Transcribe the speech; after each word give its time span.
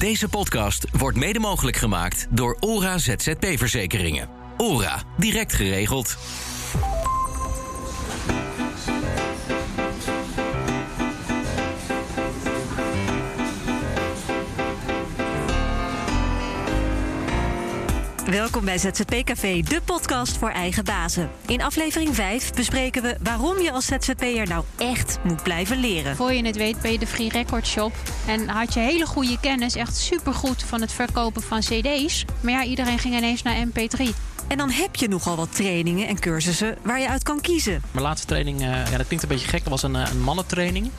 Deze 0.00 0.28
podcast 0.28 0.86
wordt 0.98 1.16
mede 1.16 1.38
mogelijk 1.38 1.76
gemaakt 1.76 2.26
door 2.30 2.56
ORA 2.60 2.98
ZZP-verzekeringen. 2.98 4.28
ORA, 4.56 5.02
direct 5.16 5.52
geregeld. 5.52 6.16
Welkom 18.30 18.64
bij 18.64 18.78
ZZP 18.78 19.24
Café, 19.24 19.60
de 19.60 19.80
podcast 19.84 20.36
voor 20.36 20.50
eigen 20.50 20.84
bazen. 20.84 21.30
In 21.46 21.62
aflevering 21.62 22.14
5 22.14 22.52
bespreken 22.52 23.02
we 23.02 23.16
waarom 23.22 23.60
je 23.60 23.72
als 23.72 23.86
ZZP'er 23.86 24.48
nou 24.48 24.64
echt 24.78 25.18
moet 25.24 25.42
blijven 25.42 25.76
leren. 25.76 26.16
Voor 26.16 26.32
je 26.32 26.44
het 26.46 26.56
weet 26.56 26.80
ben 26.82 26.92
je 26.92 26.98
de 26.98 27.06
Free 27.06 27.28
Record 27.28 27.66
Shop. 27.66 27.92
En 28.26 28.48
had 28.48 28.74
je 28.74 28.80
hele 28.80 29.06
goede 29.06 29.40
kennis, 29.40 29.74
echt 29.74 29.96
supergoed 29.96 30.62
van 30.62 30.80
het 30.80 30.92
verkopen 30.92 31.42
van 31.42 31.60
cd's. 31.60 32.24
Maar 32.40 32.52
ja, 32.52 32.64
iedereen 32.64 32.98
ging 32.98 33.16
ineens 33.16 33.42
naar 33.42 33.66
mp3. 33.66 34.04
En 34.50 34.58
dan 34.58 34.70
heb 34.70 34.96
je 34.96 35.08
nogal 35.08 35.36
wat 35.36 35.54
trainingen 35.54 36.08
en 36.08 36.18
cursussen 36.18 36.76
waar 36.82 37.00
je 37.00 37.08
uit 37.08 37.22
kan 37.22 37.40
kiezen. 37.40 37.82
Mijn 37.90 38.04
laatste 38.04 38.26
training, 38.26 38.60
uh, 38.60 38.66
ja, 38.66 38.96
dat 38.96 39.06
klinkt 39.06 39.22
een 39.22 39.28
beetje 39.28 39.48
gek, 39.48 39.60
dat 39.60 39.68
was 39.68 39.82
een, 39.82 39.94
uh, 39.94 40.06
een 40.10 40.20
mannentraining. 40.20 40.90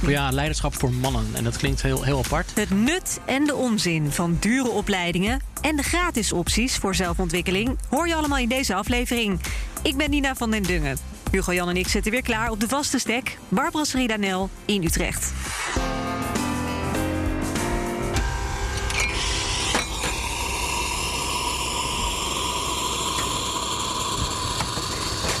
Voor 0.00 0.10
ja, 0.10 0.30
leiderschap 0.30 0.74
voor 0.74 0.92
mannen. 0.92 1.26
En 1.32 1.44
dat 1.44 1.56
klinkt 1.56 1.82
heel, 1.82 2.02
heel 2.02 2.18
apart. 2.18 2.50
Het 2.54 2.70
nut 2.70 3.20
en 3.24 3.44
de 3.44 3.54
onzin 3.54 4.12
van 4.12 4.36
dure 4.40 4.68
opleidingen 4.68 5.40
en 5.60 5.76
de 5.76 5.82
gratis 5.82 6.32
opties 6.32 6.76
voor 6.76 6.94
zelfontwikkeling 6.94 7.78
hoor 7.88 8.08
je 8.08 8.14
allemaal 8.14 8.38
in 8.38 8.48
deze 8.48 8.74
aflevering. 8.74 9.40
Ik 9.82 9.96
ben 9.96 10.10
Nina 10.10 10.34
van 10.34 10.50
den 10.50 10.62
Dungen. 10.62 10.98
Hugo 11.30 11.52
Jan 11.52 11.68
en 11.68 11.76
ik 11.76 11.88
zitten 11.88 12.12
weer 12.12 12.22
klaar 12.22 12.50
op 12.50 12.60
de 12.60 12.68
vaste 12.68 12.98
stek. 12.98 13.38
Barbara 13.48 13.84
Sridanel 13.84 14.50
in 14.64 14.84
Utrecht. 14.84 15.32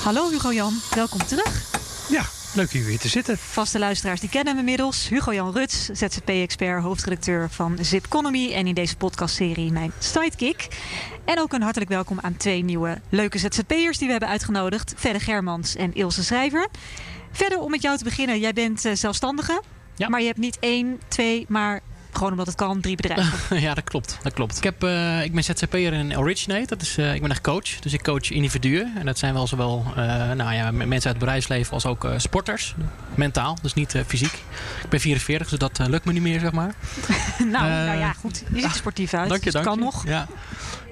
Hallo 0.08 0.30
Hugo 0.30 0.52
Jan, 0.52 0.74
welkom 0.94 1.26
terug. 1.26 1.64
Ja, 2.10 2.24
leuk 2.54 2.70
hier 2.70 2.84
weer 2.84 2.98
te 2.98 3.08
zitten. 3.08 3.38
Vaste 3.38 3.78
luisteraars 3.78 4.20
die 4.20 4.28
kennen 4.28 4.52
hem 4.52 4.58
inmiddels. 4.58 5.08
Hugo 5.08 5.34
Jan 5.34 5.52
Ruts, 5.52 5.84
ZZP-expert, 5.84 6.82
hoofdredacteur 6.82 7.50
van 7.50 7.78
Zip 7.80 8.04
Economy 8.04 8.52
en 8.52 8.66
in 8.66 8.74
deze 8.74 8.96
podcastserie 8.96 9.72
mijn 9.72 9.92
sidekick. 9.98 10.68
En 11.24 11.40
ook 11.40 11.52
een 11.52 11.62
hartelijk 11.62 11.90
welkom 11.90 12.20
aan 12.20 12.36
twee 12.36 12.64
nieuwe 12.64 13.00
leuke 13.08 13.38
ZZP'ers 13.38 13.98
die 13.98 14.06
we 14.06 14.10
hebben 14.10 14.28
uitgenodigd. 14.28 14.94
Verder 14.96 15.20
Germans 15.20 15.76
en 15.76 15.94
Ilse 15.94 16.24
Schrijver. 16.24 16.68
Verder 17.32 17.58
om 17.58 17.70
met 17.70 17.82
jou 17.82 17.98
te 17.98 18.04
beginnen, 18.04 18.38
jij 18.40 18.52
bent 18.52 18.84
uh, 18.84 18.94
zelfstandige. 18.94 19.62
Ja. 19.96 20.08
Maar 20.08 20.20
je 20.20 20.26
hebt 20.26 20.38
niet 20.38 20.58
één, 20.60 21.00
twee, 21.08 21.44
maar 21.48 21.80
gewoon 22.12 22.30
omdat 22.30 22.46
het 22.46 22.56
kan, 22.56 22.80
drie 22.80 22.96
bedrijven. 22.96 23.60
ja, 23.66 23.74
dat 23.74 23.84
klopt. 23.84 24.18
Dat 24.22 24.32
klopt. 24.32 24.56
Ik, 24.56 24.62
heb, 24.62 24.84
uh, 24.84 25.24
ik 25.24 25.32
ben 25.32 25.44
ZZP'er 25.44 25.92
in 25.92 26.18
Originate. 26.18 26.66
Dat 26.66 26.82
is, 26.82 26.98
uh, 26.98 27.14
ik 27.14 27.20
ben 27.20 27.30
echt 27.30 27.40
coach. 27.40 27.78
Dus 27.80 27.92
ik 27.92 28.02
coach 28.02 28.30
individuen. 28.30 28.92
En 28.98 29.06
dat 29.06 29.18
zijn 29.18 29.34
wel 29.34 29.46
zowel 29.46 29.84
uh, 29.88 29.94
nou 30.32 30.54
ja, 30.54 30.70
mensen 30.70 30.90
uit 30.90 31.04
het 31.04 31.18
bedrijfsleven 31.18 31.72
als 31.72 31.86
ook 31.86 32.08
sporters. 32.16 32.74
Mentaal, 33.14 33.58
dus 33.62 33.74
niet 33.74 33.94
fysiek. 34.06 34.32
Ik 34.82 34.88
ben 34.88 35.00
44, 35.00 35.48
dus 35.48 35.58
dat 35.58 35.88
lukt 35.88 36.04
me 36.04 36.12
niet 36.12 36.22
meer, 36.22 36.40
zeg 36.40 36.52
maar. 36.52 36.74
nou, 37.38 37.68
nou 37.68 37.98
ja, 37.98 38.12
goed. 38.12 38.44
Je 38.52 38.60
ziet 38.60 38.64
er 38.64 38.70
sportief 38.70 39.14
uit. 39.14 39.28
Dank 39.28 39.44
je, 39.44 39.50
dus 39.50 39.62
dank 39.62 39.66
kan 39.66 39.78
je. 39.78 39.84
nog. 39.84 40.06
Ja. 40.06 40.26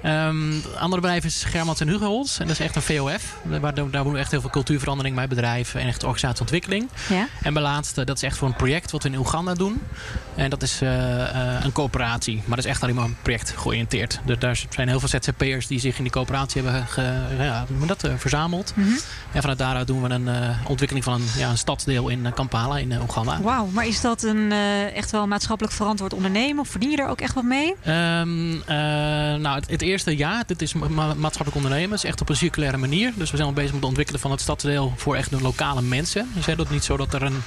Um, 0.07 0.53
het 0.53 0.77
andere 0.77 1.01
bedrijf 1.01 1.25
is 1.25 1.45
Germans 1.45 1.81
en 1.81 1.89
Hugoholz. 1.89 2.39
En 2.41 2.47
dat 2.47 2.59
is 2.59 2.65
echt 2.65 2.77
een 2.77 2.83
VOF. 2.83 3.37
Daar, 3.43 3.75
daar 3.75 3.91
doen 3.91 4.13
we 4.13 4.19
echt 4.19 4.31
heel 4.31 4.41
veel 4.41 4.51
cultuurverandering 4.51 5.17
bij 5.17 5.29
bedrijven. 5.29 5.81
En 5.81 5.87
echt 5.87 6.03
organisatieontwikkeling. 6.03 6.89
Ja. 7.09 7.29
En 7.43 7.53
mijn 7.53 7.65
laatste, 7.65 8.05
dat 8.05 8.17
is 8.17 8.23
echt 8.23 8.37
voor 8.37 8.49
een 8.49 8.57
project 8.57 8.91
wat 8.91 9.03
we 9.03 9.09
in 9.09 9.19
Oeganda 9.19 9.55
doen. 9.55 9.81
En 10.35 10.51
dat 10.51 10.63
is 10.63 10.83
uh, 10.83 10.91
uh, 10.91 11.65
een 11.65 11.73
coöperatie. 11.73 12.35
Maar 12.37 12.57
dat 12.57 12.65
is 12.65 12.71
echt 12.71 12.83
alleen 12.83 12.95
maar 12.95 13.05
een 13.05 13.17
project 13.23 13.55
georiënteerd. 13.57 14.21
Dus 14.25 14.39
daar 14.39 14.63
zijn 14.71 14.89
heel 14.89 15.01
veel 15.01 15.09
ZZP'ers 15.09 15.67
die 15.67 15.81
zich 15.81 15.97
in 15.97 16.03
die 16.03 16.13
coöperatie 16.13 16.63
hebben 16.63 16.87
ge, 16.87 17.21
ja, 17.39 17.67
dat, 17.87 18.05
uh, 18.05 18.13
verzameld. 18.17 18.73
Mhm. 18.77 18.87
Mm 18.87 18.93
-hmm. 18.93 19.01
En 19.33 19.41
vanuit 19.41 19.59
daaruit 19.59 19.87
doen 19.87 20.03
we 20.03 20.09
een 20.09 20.29
ontwikkeling 20.67 21.05
van 21.05 21.15
een, 21.15 21.27
ja, 21.37 21.51
een 21.51 21.59
stadsdeel 21.59 22.09
in 22.09 22.33
Kampala 22.35 22.79
in 22.79 23.01
Oeganda. 23.01 23.41
Wauw, 23.41 23.67
maar 23.67 23.87
is 23.87 24.01
dat 24.01 24.23
een 24.23 24.53
echt 24.95 25.11
wel 25.11 25.27
maatschappelijk 25.27 25.75
verantwoord 25.75 26.15
ondernemen? 26.15 26.59
Of 26.59 26.69
verdien 26.69 26.91
je 26.91 26.97
er 26.97 27.09
ook 27.09 27.21
echt 27.21 27.35
wat 27.35 27.45
mee? 27.45 27.75
Um, 27.87 28.63
nou, 29.41 29.55
het, 29.55 29.71
het 29.71 29.83
eerste 29.97 30.17
ja, 30.17 30.43
dit 30.47 30.63
is 30.63 30.73
ma 30.73 31.15
maatschappelijk 31.15 31.55
ondernemen. 31.55 31.99
Echt 31.99 32.21
op 32.21 32.29
een 32.29 32.37
circulaire 32.37 32.77
manier. 32.77 33.13
Dus 33.17 33.31
we 33.31 33.37
zijn 33.37 33.49
al 33.49 33.55
bezig 33.55 33.71
met 33.71 33.81
het 33.81 33.89
ontwikkelen 33.89 34.21
van 34.21 34.31
het 34.31 34.41
stadsdeel 34.41 34.93
voor 34.97 35.17
echt 35.17 35.31
de 35.31 35.41
lokale 35.41 35.83
mensen. 35.83 36.31
Dus 36.35 36.47
het 36.47 36.59
is 36.59 36.69
niet 36.69 36.85
zo 36.85 36.97
dat 36.97 37.15
er 37.15 37.23
een 37.23 37.43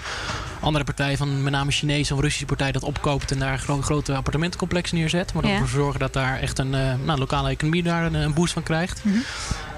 andere 0.60 0.84
partij 0.84 1.18
van 1.18 1.44
met 1.44 1.52
name 1.52 1.72
Chinese 1.72 2.14
of 2.14 2.20
Russische 2.20 2.46
partij 2.46 2.72
dat 2.72 2.84
opkoopt 2.84 3.32
en 3.32 3.40
daar 3.40 3.54
een 3.54 3.60
gro 3.60 3.82
grote 3.82 4.16
appartementencomplex 4.16 4.92
neerzet. 4.92 5.34
Maar 5.34 5.48
Ja. 5.48 5.52
ervoor 5.52 5.68
zorgen 5.68 6.00
dat 6.00 6.14
daar 6.14 6.40
echt 6.40 6.60
een 6.60 6.74
uh, 6.74 6.94
nou, 7.06 7.20
lokale 7.20 7.50
economie 7.50 7.84
daar 7.84 8.06
een, 8.06 8.14
een 8.14 8.34
boost 8.34 8.54
van 8.54 8.64
krijgt. 8.64 9.02
Mhm. 9.04 9.18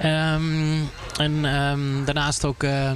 Um, 0.06 0.90
en 1.18 1.46
um, 1.46 2.06
daarnaast 2.06 2.46
ook, 2.46 2.64
uh, 2.64 2.92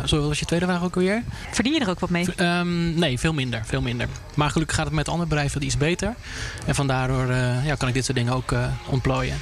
wat 0.00 0.10
was 0.10 0.38
je 0.38 0.44
tweede 0.44 0.66
vraag 0.66 0.82
ook 0.82 0.94
alweer? 0.94 1.22
Verdien 1.50 1.72
je 1.72 1.80
er 1.80 1.90
ook 1.90 2.00
wat 2.00 2.10
mee? 2.10 2.26
Um, 2.36 2.94
nee, 2.94 3.18
veel 3.18 3.32
minder, 3.32 3.62
veel 3.64 3.80
minder. 3.82 4.08
Maar 4.34 4.50
gelukkig 4.50 4.76
gaat 4.76 4.84
het 4.86 4.94
met 4.94 5.08
andere 5.08 5.28
bedrijven 5.28 5.64
iets 5.64 5.76
beter. 5.76 6.14
En 6.66 6.74
vandaar 6.74 7.10
ja, 7.64 7.74
kan 7.74 7.88
ik 7.88 7.94
dit 7.94 8.04
soort 8.04 8.16
dingen 8.16 8.32
ook 8.32 8.54
ontplooien. 8.86 9.36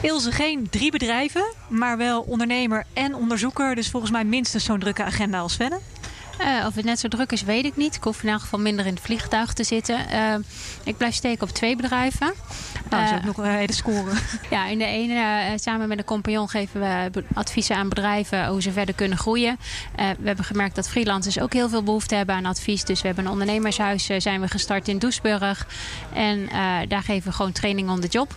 Ilse, 0.00 0.32
geen 0.32 0.66
drie 0.70 0.90
bedrijven, 0.90 1.44
maar 1.68 1.96
wel 1.96 2.20
ondernemer 2.20 2.84
en 2.92 3.14
onderzoeker. 3.14 3.74
Dus 3.74 3.90
volgens 3.90 4.12
mij 4.12 4.24
minstens 4.24 4.64
zo'n 4.64 4.78
drukke 4.78 5.04
agenda 5.04 5.38
als 5.38 5.52
Svenne. 5.52 5.78
Uh, 6.44 6.66
of 6.66 6.74
het 6.74 6.84
net 6.84 6.98
zo 6.98 7.08
druk 7.08 7.32
is, 7.32 7.42
weet 7.42 7.64
ik 7.64 7.76
niet. 7.76 7.94
Ik 7.94 8.04
hoef 8.04 8.22
in 8.22 8.28
elk 8.28 8.40
geval 8.40 8.58
minder 8.58 8.86
in 8.86 8.94
het 8.94 9.02
vliegtuig 9.02 9.52
te 9.52 9.64
zitten. 9.64 9.98
Uh, 10.12 10.34
ik 10.84 10.96
blijf 10.96 11.14
steken 11.14 11.42
op 11.42 11.48
twee 11.48 11.76
bedrijven. 11.76 12.32
Nou, 12.90 13.02
dat 13.02 13.12
is 13.12 13.18
ook 13.18 13.36
nog 13.36 13.46
een 13.46 13.54
hele 13.54 13.72
score. 13.72 14.10
Ja, 14.50 14.66
in 14.66 14.78
de 14.78 14.84
ene, 14.84 15.52
samen 15.54 15.88
met 15.88 15.98
een 15.98 16.04
compagnon, 16.04 16.48
geven 16.48 16.80
we 16.80 17.24
adviezen 17.34 17.76
aan 17.76 17.88
bedrijven 17.88 18.46
hoe 18.46 18.62
ze 18.62 18.72
verder 18.72 18.94
kunnen 18.94 19.18
groeien. 19.18 19.58
We 19.96 20.26
hebben 20.26 20.44
gemerkt 20.44 20.74
dat 20.74 20.88
freelancers 20.88 21.40
ook 21.40 21.52
heel 21.52 21.68
veel 21.68 21.82
behoefte 21.82 22.14
hebben 22.14 22.34
aan 22.34 22.46
advies. 22.46 22.84
Dus 22.84 23.00
we 23.00 23.06
hebben 23.06 23.24
een 23.24 23.30
ondernemershuis 23.30 24.06
zijn 24.16 24.40
we 24.40 24.48
gestart 24.48 24.88
in 24.88 24.98
Doesburg. 24.98 25.66
En 26.12 26.48
daar 26.88 27.02
geven 27.02 27.30
we 27.30 27.36
gewoon 27.36 27.52
training 27.52 27.90
on 27.90 28.00
the 28.00 28.08
job. 28.08 28.34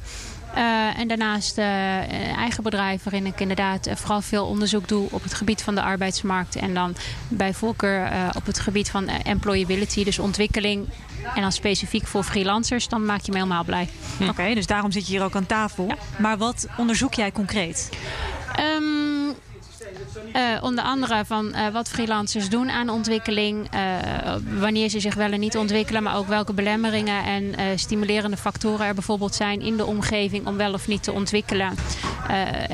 Uh, 0.55 0.99
en 0.99 1.07
daarnaast 1.07 1.57
uh, 1.57 1.65
een 2.01 2.35
eigen 2.35 2.63
bedrijf 2.63 3.03
waarin 3.03 3.25
ik 3.25 3.39
inderdaad 3.39 3.87
uh, 3.87 3.95
vooral 3.95 4.21
veel 4.21 4.45
onderzoek 4.45 4.87
doe 4.87 5.07
op 5.11 5.23
het 5.23 5.33
gebied 5.33 5.63
van 5.63 5.75
de 5.75 5.81
arbeidsmarkt. 5.81 6.55
En 6.55 6.73
dan 6.73 6.95
bij 7.27 7.53
voorkeur 7.53 8.11
op 8.35 8.45
het 8.45 8.59
gebied 8.59 8.89
van 8.89 9.07
employability, 9.07 10.03
dus 10.03 10.19
ontwikkeling. 10.19 10.87
En 11.35 11.41
dan 11.41 11.51
specifiek 11.51 12.07
voor 12.07 12.23
freelancers, 12.23 12.87
dan 12.87 13.05
maak 13.05 13.21
je 13.21 13.31
me 13.31 13.37
helemaal 13.37 13.63
blij. 13.63 13.89
Hm. 14.17 14.23
Oké, 14.23 14.31
okay, 14.31 14.53
dus 14.53 14.67
daarom 14.67 14.91
zit 14.91 15.07
je 15.07 15.13
hier 15.13 15.23
ook 15.23 15.35
aan 15.35 15.45
tafel. 15.45 15.87
Ja. 15.87 15.95
Maar 16.17 16.37
wat 16.37 16.67
onderzoek 16.77 17.13
jij 17.13 17.31
concreet? 17.31 17.89
Um, 18.59 18.94
Uh, 20.35 20.63
onder 20.63 20.83
andere 20.83 21.25
van 21.25 21.47
uh, 21.55 21.67
wat 21.67 21.89
freelancers 21.89 22.49
doen 22.49 22.69
aan 22.69 22.89
ontwikkeling. 22.89 23.73
Uh, 23.73 24.35
wanneer 24.59 24.89
ze 24.89 24.99
zich 24.99 25.15
wel 25.15 25.31
en 25.31 25.39
niet 25.39 25.57
ontwikkelen. 25.57 26.03
Maar 26.03 26.17
ook 26.17 26.27
welke 26.27 26.53
belemmeringen 26.53 27.23
en 27.23 27.79
stimulerende 27.79 28.37
factoren 28.37 28.85
er 28.85 28.93
bijvoorbeeld 28.93 29.35
zijn 29.35 29.61
in 29.61 29.77
de 29.77 29.85
omgeving 29.85 30.47
om 30.47 30.57
wel 30.57 30.73
of 30.73 30.87
niet 30.87 31.03
te 31.03 31.11
ontwikkelen. 31.11 31.73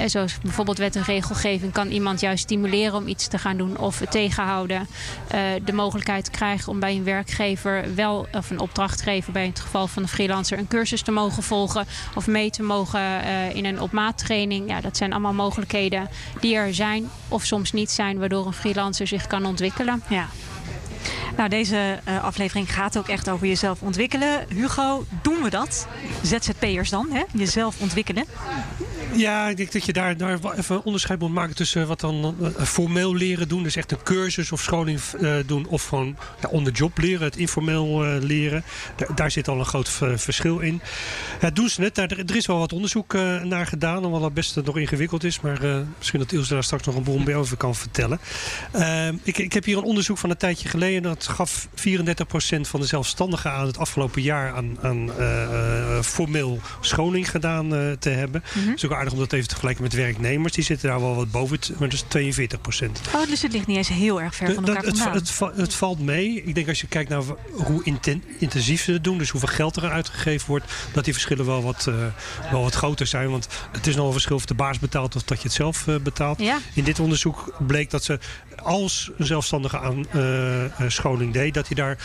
Zoals 0.05 0.37
bijvoorbeeld 0.41 0.77
wet 0.77 0.95
en 0.95 1.03
regelgeving 1.03 1.71
kan 1.71 1.87
iemand 1.87 2.19
juist 2.19 2.43
stimuleren 2.43 2.95
om 2.95 3.07
iets 3.07 3.27
te 3.27 3.37
gaan 3.37 3.57
doen 3.57 3.77
of 3.77 4.01
tegenhouden. 4.09 4.87
de 5.63 5.73
mogelijkheid 5.73 6.29
krijgen 6.29 6.71
om 6.71 6.79
bij 6.79 6.95
een 6.95 7.03
werkgever 7.03 7.95
wel 7.95 8.27
of 8.31 8.49
een 8.49 8.59
opdrachtgever 8.59 9.31
bij 9.31 9.45
het 9.45 9.59
geval 9.59 9.87
van 9.87 10.01
een 10.01 10.09
freelancer 10.09 10.57
een 10.57 10.67
cursus 10.67 11.01
te 11.01 11.11
mogen 11.11 11.43
volgen. 11.43 11.85
Of 12.15 12.27
mee 12.27 12.49
te 12.49 12.63
mogen 12.63 13.23
in 13.53 13.65
een 13.65 13.81
op 13.81 13.91
maat 13.91 14.17
training. 14.17 14.69
Ja, 14.69 14.81
dat 14.81 14.97
zijn 14.97 15.11
allemaal 15.11 15.33
mogelijkheden 15.33 16.09
die 16.39 16.55
er 16.55 16.73
zijn 16.73 17.09
of 17.27 17.45
soms 17.45 17.71
niet 17.71 17.91
zijn, 17.91 18.19
waardoor 18.19 18.45
een 18.45 18.53
freelancer 18.53 19.07
zich 19.07 19.27
kan 19.27 19.45
ontwikkelen. 19.45 20.03
Ja. 20.07 20.27
Nou, 21.37 21.49
deze 21.49 21.99
aflevering 22.21 22.73
gaat 22.73 22.97
ook 22.97 23.07
echt 23.07 23.29
over 23.29 23.47
jezelf 23.47 23.81
ontwikkelen. 23.81 24.45
Hugo, 24.49 25.05
doen 25.21 25.41
we 25.43 25.49
dat? 25.49 25.87
ZZP'ers 26.21 26.89
dan, 26.89 27.07
hè? 27.11 27.23
Jezelf 27.33 27.81
ontwikkelen? 27.81 28.25
Ja, 29.15 29.49
ik 29.49 29.57
denk 29.57 29.71
dat 29.71 29.85
je 29.85 29.93
daar, 29.93 30.17
daar 30.17 30.39
even 30.57 30.83
onderscheid 30.83 31.19
moet 31.19 31.33
maken 31.33 31.55
tussen 31.55 31.87
wat 31.87 31.99
dan 31.99 32.35
uh, 32.41 32.47
formeel 32.65 33.15
leren 33.15 33.47
doen. 33.47 33.63
Dus 33.63 33.75
echt 33.75 33.91
een 33.91 34.03
cursus 34.03 34.51
of 34.51 34.61
scholing 34.61 34.99
uh, 35.21 35.35
doen. 35.45 35.67
Of 35.67 35.85
gewoon 35.85 36.17
ja, 36.41 36.49
on 36.49 36.63
the 36.63 36.71
job 36.71 36.97
leren, 36.97 37.23
het 37.23 37.37
informeel 37.37 38.05
uh, 38.05 38.21
leren. 38.23 38.63
Daar, 38.95 39.15
daar, 39.15 39.31
zit 39.31 39.47
al 39.47 39.59
een 39.59 39.65
groot 39.65 39.89
verschil 40.15 40.59
in. 40.59 40.81
Ja, 41.41 41.49
doen 41.49 41.69
ze 41.69 41.81
het. 41.81 41.95
Daar, 41.95 42.11
er 42.11 42.35
is 42.35 42.45
wel 42.45 42.59
wat 42.59 42.73
onderzoek 42.73 43.13
naar 43.43 43.67
gedaan. 43.67 44.03
Hoewel 44.03 44.19
dat 44.19 44.33
best 44.33 44.55
nog 44.55 44.77
ingewikkeld 44.77 45.23
is. 45.23 45.39
Maar 45.39 45.61
misschien 45.97 46.19
dat 46.19 46.31
Ilse 46.31 46.53
daar 46.53 46.63
straks 46.63 46.85
nog 46.85 46.95
een 46.95 47.03
boel 47.03 47.33
over 47.33 47.57
kan 47.57 47.75
vertellen. 47.75 48.19
Ik, 49.23 49.37
ik, 49.37 49.53
heb 49.53 49.63
hier 49.63 49.77
een 49.77 49.83
onderzoek 49.83 50.17
van 50.17 50.29
een 50.29 50.37
tijdje 50.37 50.69
geleden. 50.69 51.01
Dat 51.03 51.27
gaf 51.27 51.67
34% 51.67 51.71
van 52.61 52.79
de 52.79 52.85
zelfstandigen 52.85 53.51
aan 53.51 53.67
het 53.67 53.77
afgelopen 53.77 54.21
jaar 54.21 54.53
aan, 54.53 54.77
aan 54.81 55.09
formeel 56.03 56.59
scholing 56.81 57.29
gedaan 57.29 57.97
te 57.99 58.09
hebben. 58.09 58.43
Mhm. 58.55 58.71
Ook 58.85 58.91
aardig 59.01 59.13
om 59.13 59.19
dat 59.19 59.33
even 59.33 59.47
te 59.47 59.53
vergelijken 59.53 59.83
met 59.83 59.93
werknemers. 59.93 60.53
Die 60.53 60.63
zitten 60.63 60.89
daar 60.89 60.99
wel 60.99 61.15
wat 61.15 61.31
boven, 61.31 61.55
het, 61.55 61.69
maar 61.69 61.89
dat 61.89 61.93
is 61.93 62.05
42 62.07 62.61
procent. 62.61 63.01
Oh, 63.15 63.27
dus 63.27 63.41
het 63.41 63.51
ligt 63.51 63.67
niet 63.67 63.77
eens 63.77 63.87
heel 63.87 64.21
erg 64.21 64.35
ver 64.35 64.53
van 64.53 64.67
elkaar 64.67 64.83
het, 64.83 64.97
vandaan. 64.97 65.17
het, 65.17 65.39
het, 65.39 65.57
het 65.57 65.73
valt 65.73 65.99
mee. 65.99 66.43
Ik 66.43 66.55
denk 66.55 66.67
als 66.67 66.81
je 66.81 66.87
kijkt 66.87 67.09
naar 67.09 67.21
hoe 67.51 67.83
inten, 67.83 68.23
intensief 68.37 68.83
ze 68.83 68.91
het 68.91 69.03
doen, 69.03 69.17
dus 69.17 69.29
hoeveel 69.29 69.49
geld 69.49 69.75
er 69.75 69.89
uitgegeven 69.89 70.47
wordt, 70.47 70.65
dat 70.93 71.03
die 71.03 71.13
verschillen 71.13 71.45
wel 71.45 71.63
wat, 71.63 71.85
uh, 71.89 71.95
wel 72.51 72.61
wat 72.63 72.75
groter 72.75 73.07
zijn. 73.07 73.29
Want 73.29 73.47
het 73.71 73.87
is 73.87 73.95
nog 73.95 74.05
een 74.05 74.11
verschil 74.11 74.35
of 74.35 74.45
de 74.45 74.53
baas 74.53 74.79
betaalt 74.79 75.15
of 75.15 75.23
dat 75.23 75.37
je 75.37 75.43
het 75.43 75.53
zelf 75.53 75.87
uh, 75.87 75.95
betaalt. 75.95 76.39
Ja. 76.39 76.57
In 76.73 76.83
dit 76.83 76.99
onderzoek 76.99 77.53
bleek 77.67 77.89
dat 77.89 78.03
ze 78.03 78.19
als 78.63 79.11
een 79.17 79.25
zelfstandige 79.25 79.79
aan 79.79 80.05
uh, 80.15 80.63
scholing 80.87 81.33
deed, 81.33 81.53
dat 81.53 81.67
hij 81.67 81.75
daar 81.75 81.97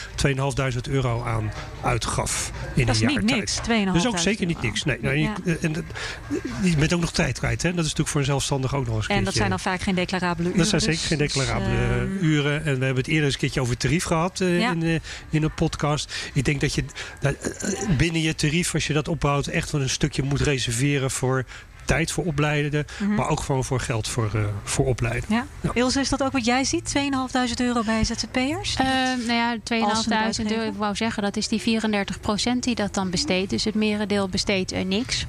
2.500 0.75 0.91
euro 0.91 1.25
aan 1.25 1.53
uitgaf 1.83 2.51
in 2.75 2.87
dat 2.87 2.95
een 2.97 3.03
jaar 3.03 3.11
is 3.11 3.17
niet 3.17 3.37
niks, 3.37 3.59
2.500 3.59 3.85
Dat 3.85 3.95
is 3.95 4.07
ook 4.07 4.19
zeker 4.19 4.47
niet 4.47 4.63
niks. 4.63 4.85
Nee, 4.85 4.99
nou, 5.01 5.17
Ja. 5.17 5.35
je, 5.45 5.59
en, 5.59 5.87
je 6.63 6.77
bent 6.77 6.93
ook 6.93 7.01
nog 7.01 7.13
tijd 7.13 7.39
kwijt. 7.39 7.63
Hè? 7.63 7.69
Dat 7.69 7.79
is 7.79 7.83
natuurlijk 7.83 8.09
voor 8.09 8.21
een 8.21 8.27
zelfstandige 8.27 8.77
ook 8.77 8.87
nog 8.87 8.97
eens 8.97 9.09
een 9.09 9.15
En 9.15 9.25
dat 9.25 9.35
zijn 9.35 9.51
dan 9.51 9.61
vaak 9.61 9.81
geen 9.81 9.95
declarabele 9.95 10.49
uren. 10.49 10.59
dat 10.59 10.69
zijn 10.69 10.83
dus- 10.83 10.91
zeker 10.95 11.07
geen 11.09 11.19
dus, 11.19 11.33
declarabele 11.33 12.09
uren. 12.21 12.65
En 12.65 12.79
we 12.79 12.85
hebben 12.85 12.97
het 12.97 13.07
eerder 13.07 13.25
eens 13.25 13.35
een 13.35 13.41
keertje 13.41 13.61
over 13.61 13.77
tarief 13.77 14.05
gehad 14.05 14.41
eh, 14.41 14.59
Ja. 14.61 14.71
in, 14.71 14.83
eh, 14.83 14.95
in 15.31 15.43
een 15.43 15.55
podcast. 15.55 16.31
Ik 16.35 16.45
denk 16.45 16.61
dat 16.61 16.75
je 16.75 16.85
eh, 17.21 17.31
binnen 17.97 18.21
je 18.21 18.35
tarief, 18.35 18.75
als 18.75 18.87
je 18.87 18.93
dat 18.93 19.09
opbouwt, 19.09 19.47
echt 19.47 19.71
wel 19.71 19.81
een 19.81 19.91
stukje 19.91 20.23
moet 20.23 20.41
reserveren 20.41 21.11
voor 21.11 21.45
tijd 21.87 22.13
voor 22.13 22.25
opleiden. 22.25 22.87
mhm. 22.99 23.15
Maar 23.15 23.29
ook 23.29 23.41
gewoon 23.41 23.65
voor 23.65 23.81
geld 23.81 24.09
voor, 24.09 24.31
eh, 24.35 24.41
voor 24.65 24.87
opleiden. 24.87 25.25
Ja. 25.29 25.47
Ja. 25.61 25.71
Ilse, 25.75 26.01
is 26.01 26.09
dat 26.09 26.23
ook 26.23 26.33
wat 26.33 26.45
jij 26.45 26.65
ziet? 26.65 26.85
2.500 26.85 27.61
euro 27.61 27.83
bij 27.83 28.05
ZZP'ers? 28.05 28.75
Eh, 28.77 28.87
nou 29.27 29.33
ja, 29.33 29.51
Als 29.51 30.03
ze 30.03 30.09
2.500 30.09 30.37
het 30.37 30.53
euro. 30.53 30.71
Ik 30.71 30.77
wou 30.77 30.97
zeggen, 30.97 31.23
dat 31.23 31.37
is 31.37 31.49
die 31.49 31.61
34% 31.61 32.63
die 32.65 32.75
dat 32.75 32.95
dan 32.95 33.11
besteedt. 33.11 33.51
Dus 33.51 33.65
het 33.65 33.75
merendeel 33.75 34.29
besteedt 34.29 34.73
eh, 34.73 34.85
niks. 34.85 35.27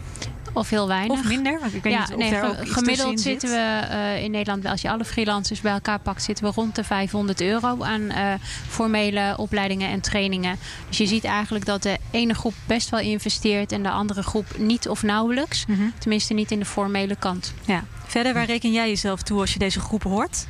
Of 0.57 0.69
heel 0.69 0.87
weinig. 0.87 1.19
Of 1.19 1.27
minder? 1.27 1.59
Want 1.59 1.73
ik 1.73 1.83
weet 1.83 1.93
ja, 1.93 1.99
niet 1.99 2.11
of 2.11 2.17
nee, 2.17 2.31
daar 2.31 2.49
ook 2.49 2.55
gemiddeld 2.69 3.19
zitten 3.19 3.49
zit. 3.49 3.57
we 3.57 3.87
eh, 3.89 4.23
in 4.23 4.31
Nederland, 4.31 4.65
als 4.65 4.81
je 4.81 4.89
alle 4.89 5.05
freelancers 5.05 5.61
bij 5.61 5.71
elkaar 5.71 5.99
pakt, 5.99 6.23
zitten 6.23 6.45
we 6.45 6.51
rond 6.51 6.75
de 6.75 6.83
500 6.83 7.41
euro 7.41 7.83
aan 7.83 8.09
eh, 8.09 8.33
formele 8.67 9.33
opleidingen 9.37 9.89
en 9.89 10.01
trainingen. 10.01 10.57
Dus 10.87 10.97
je 10.97 11.05
ziet 11.05 11.23
eigenlijk 11.23 11.65
dat 11.65 11.83
de 11.83 11.97
ene 12.11 12.33
groep 12.33 12.53
best 12.65 12.89
wel 12.89 12.99
investeert 12.99 13.71
en 13.71 13.83
de 13.83 13.89
andere 13.89 14.23
groep 14.23 14.45
niet 14.57 14.89
of 14.89 15.03
nauwelijks. 15.03 15.65
Mhm. 15.65 15.81
Tenminste, 15.97 16.33
niet 16.33 16.51
in 16.51 16.59
de 16.59 16.65
formele 16.65 17.15
kant. 17.15 17.53
Ja. 17.65 17.83
Verder, 18.05 18.33
waar 18.33 18.45
reken 18.45 18.71
jij 18.71 18.87
jezelf 18.87 19.21
toe 19.21 19.39
als 19.39 19.53
je 19.53 19.59
deze 19.59 19.79
groep 19.79 20.03
hoort? 20.03 20.47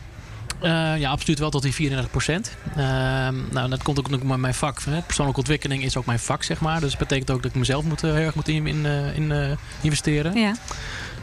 Eh, 0.61 0.97
ja, 0.97 1.09
absoluut 1.09 1.39
wel 1.39 1.49
tot 1.49 1.61
die 1.61 1.73
34 1.73 2.11
procent. 2.11 2.57
nou, 3.51 3.69
dat 3.69 3.83
komt 3.83 3.99
ook 3.99 4.23
met 4.23 4.37
mijn 4.37 4.53
vak. 4.53 4.81
Hè. 4.81 5.01
Persoonlijke 5.01 5.39
ontwikkeling 5.39 5.83
is 5.83 5.97
ook 5.97 6.05
mijn 6.05 6.19
vak, 6.19 6.43
zeg 6.43 6.59
maar. 6.59 6.79
Dus 6.79 6.89
dat 6.89 6.99
betekent 6.99 7.31
ook 7.31 7.41
dat 7.41 7.51
ik 7.51 7.57
mezelf 7.57 7.83
moet, 7.83 8.03
eh, 8.03 8.13
heel 8.13 8.25
erg 8.25 8.35
moet 8.35 8.47
in, 8.47 8.67
in, 8.67 8.85
eh, 8.85 9.15
in 9.15 9.57
investeren. 9.81 10.39
Ja. 10.39 10.53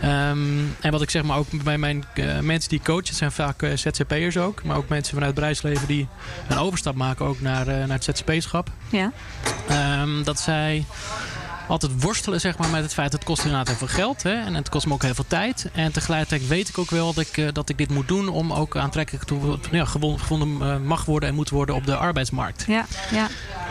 Ehm, 0.00 0.38
en 0.80 0.90
wat 0.90 1.02
ik 1.02 1.10
zeg 1.10 1.22
maar 1.22 1.38
ook 1.38 1.62
bij 1.64 1.78
mijn 1.78 2.04
mensen 2.40 2.70
die 2.70 2.80
coachen, 2.84 3.14
zijn 3.14 3.32
vaak 3.32 3.66
ZZP'ers 3.74 4.36
ook. 4.36 4.64
Maar 4.64 4.76
ook 4.76 4.88
mensen 4.88 5.14
vanuit 5.14 5.30
het 5.30 5.34
bedrijfsleven 5.34 5.86
die 5.86 6.08
een 6.48 6.58
overstap 6.58 6.94
maken 6.94 7.26
ook 7.26 7.40
naar, 7.40 7.66
naar 7.66 7.88
het 7.88 8.04
ZZP-schap. 8.04 8.70
Ja. 8.88 9.12
Ehm, 9.68 10.22
dat 10.22 10.40
zij 10.40 10.84
altijd 11.68 12.02
worstelen 12.02 12.40
zeg 12.40 12.58
maar, 12.58 12.68
met 12.68 12.82
het 12.82 12.94
feit 12.94 13.10
dat 13.10 13.20
het 13.20 13.28
kost 13.28 13.42
inderdaad 13.44 13.68
heel 13.68 13.76
veel 13.76 13.86
geld. 13.86 14.22
Hè, 14.22 14.32
en 14.32 14.54
het 14.54 14.68
kost 14.68 14.86
me 14.86 14.92
ook 14.92 15.02
heel 15.02 15.14
veel 15.14 15.26
tijd. 15.28 15.68
En 15.72 15.92
tegelijkertijd 15.92 16.48
weet 16.48 16.68
ik 16.68 16.78
ook 16.78 16.90
wel 16.90 17.14
dat 17.14 17.26
ik, 17.26 17.36
eh, 17.36 17.48
dat 17.52 17.68
ik 17.68 17.78
dit 17.78 17.90
moet 17.90 18.08
doen 18.08 18.28
om 18.28 18.52
ook 18.52 18.76
aantrekkelijk 18.76 19.24
toe, 19.24 19.58
ja, 19.70 19.84
gevonden 19.84 20.70
eh, 20.70 20.76
mag 20.78 21.04
worden 21.04 21.28
en 21.28 21.34
moet 21.34 21.50
worden 21.50 21.74
op 21.74 21.86
de 21.86 21.96
arbeidsmarkt. 21.96 22.64
Ja. 22.66 22.84
Ja. 23.10 23.28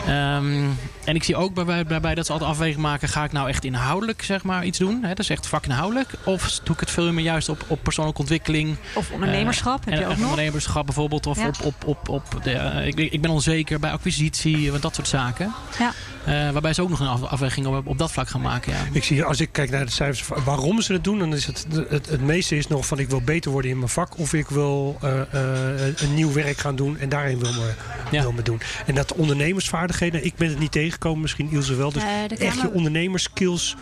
Ehm, 0.07 0.63
en 1.04 1.16
ik 1.16 1.24
zie 1.24 1.36
ook 1.36 1.54
bij, 1.54 1.86
bij, 1.86 2.01
bij 2.01 2.16
dat 2.16 2.25
ze 2.25 2.31
altijd 2.31 2.50
afweging 2.51 2.81
maken, 2.81 3.10
ga 3.10 3.24
ik 3.24 3.31
nou 3.31 3.50
echt 3.50 3.63
inhoudelijk 3.63 4.22
zeg 4.24 4.44
maar, 4.44 4.66
iets 4.66 4.78
doen? 4.78 5.00
Hè, 5.01 5.07
dat 5.07 5.19
is 5.19 5.30
echt 5.30 5.48
vakinhoudelijk. 5.48 6.10
Of 6.24 6.60
doe 6.63 6.74
ik 6.75 6.80
het 6.80 6.92
veel 6.92 7.12
meer 7.12 7.24
juist 7.24 7.50
op, 7.50 7.63
op 7.68 7.80
persoonlijke 7.84 8.22
ontwikkeling? 8.22 8.75
Of 8.96 9.12
ondernemerschap 9.12 9.86
heb 9.86 9.94
en, 9.94 10.00
je 10.00 10.06
ook 10.06 10.18
nog. 10.18 10.30
ondernemerschap 10.30 10.86
bijvoorbeeld. 10.86 11.25
Of 11.28 11.38
Ja. 11.38 11.48
op, 11.48 11.63
op, 11.63 11.84
op, 11.86 12.10
op 12.10 12.44
de, 12.44 12.51
eh, 12.51 12.88
ik, 12.88 12.96
ik 13.00 13.22
ben 13.22 13.31
onzeker 13.31 13.80
bij 13.80 13.92
acquisitie, 13.92 14.72
eh, 14.72 14.81
dat 14.81 14.96
soort 14.96 15.07
zaken. 15.07 15.54
Ja. 15.80 15.92
Eh, 16.25 16.50
waarbij 16.52 16.74
ze 16.74 16.81
ook 16.81 16.90
nog 16.90 17.00
een 17.00 17.08
af- 17.08 17.24
afweging 17.24 17.68
op, 17.68 17.88
op 17.88 17.98
dat 17.98 18.12
vlak 18.12 18.30
gaan 18.30 18.42
maken. 18.42 18.72
Ja. 18.72 18.78
Ik 18.92 19.04
zie, 19.04 19.24
als 19.24 19.40
ik 19.40 19.50
kijk 19.52 19.70
naar 19.70 19.86
de 19.86 19.92
cijfers 19.92 20.28
waarom 20.46 20.81
ze 20.81 20.94
het 20.94 21.04
doen, 21.04 21.20
dan 21.20 21.34
is 21.34 21.46
het, 21.46 21.66
het, 21.90 22.10
het 22.10 22.22
meeste 22.22 22.58
is 22.58 22.68
nog 22.68 22.86
van 22.86 23.00
ik 23.00 23.10
wil 23.10 23.22
beter 23.22 23.52
worden 23.52 23.72
in 23.72 23.78
mijn 23.78 23.90
vak 23.90 24.18
of 24.20 24.34
ik 24.34 24.48
wil 24.50 24.98
eh, 25.02 25.22
eh, 25.22 25.94
een 25.96 26.14
nieuw 26.14 26.31
werk 26.34 26.58
gaan 26.58 26.75
doen 26.75 26.98
en 26.98 27.10
daarin 27.10 27.40
wil 27.40 27.52
me, 27.54 27.72
Ja. 28.12 28.22
wil 28.22 28.31
me 28.31 28.42
doen. 28.42 28.62
En 28.86 28.96
dat 28.96 29.14
ondernemersvaardigheden, 29.14 30.25
ik 30.25 30.36
ben 30.36 30.50
het 30.50 30.60
niet 30.60 30.72
tegengekomen, 30.72 31.22
misschien 31.22 31.52
Ilse 31.52 31.75
wel. 31.75 31.92
Dus 31.92 32.02
Eh, 32.04 32.10
de 32.28 32.36
echt 32.36 32.54
je 32.56 32.60
Kamer- 32.62 32.75
ondernemerskills 32.75 33.75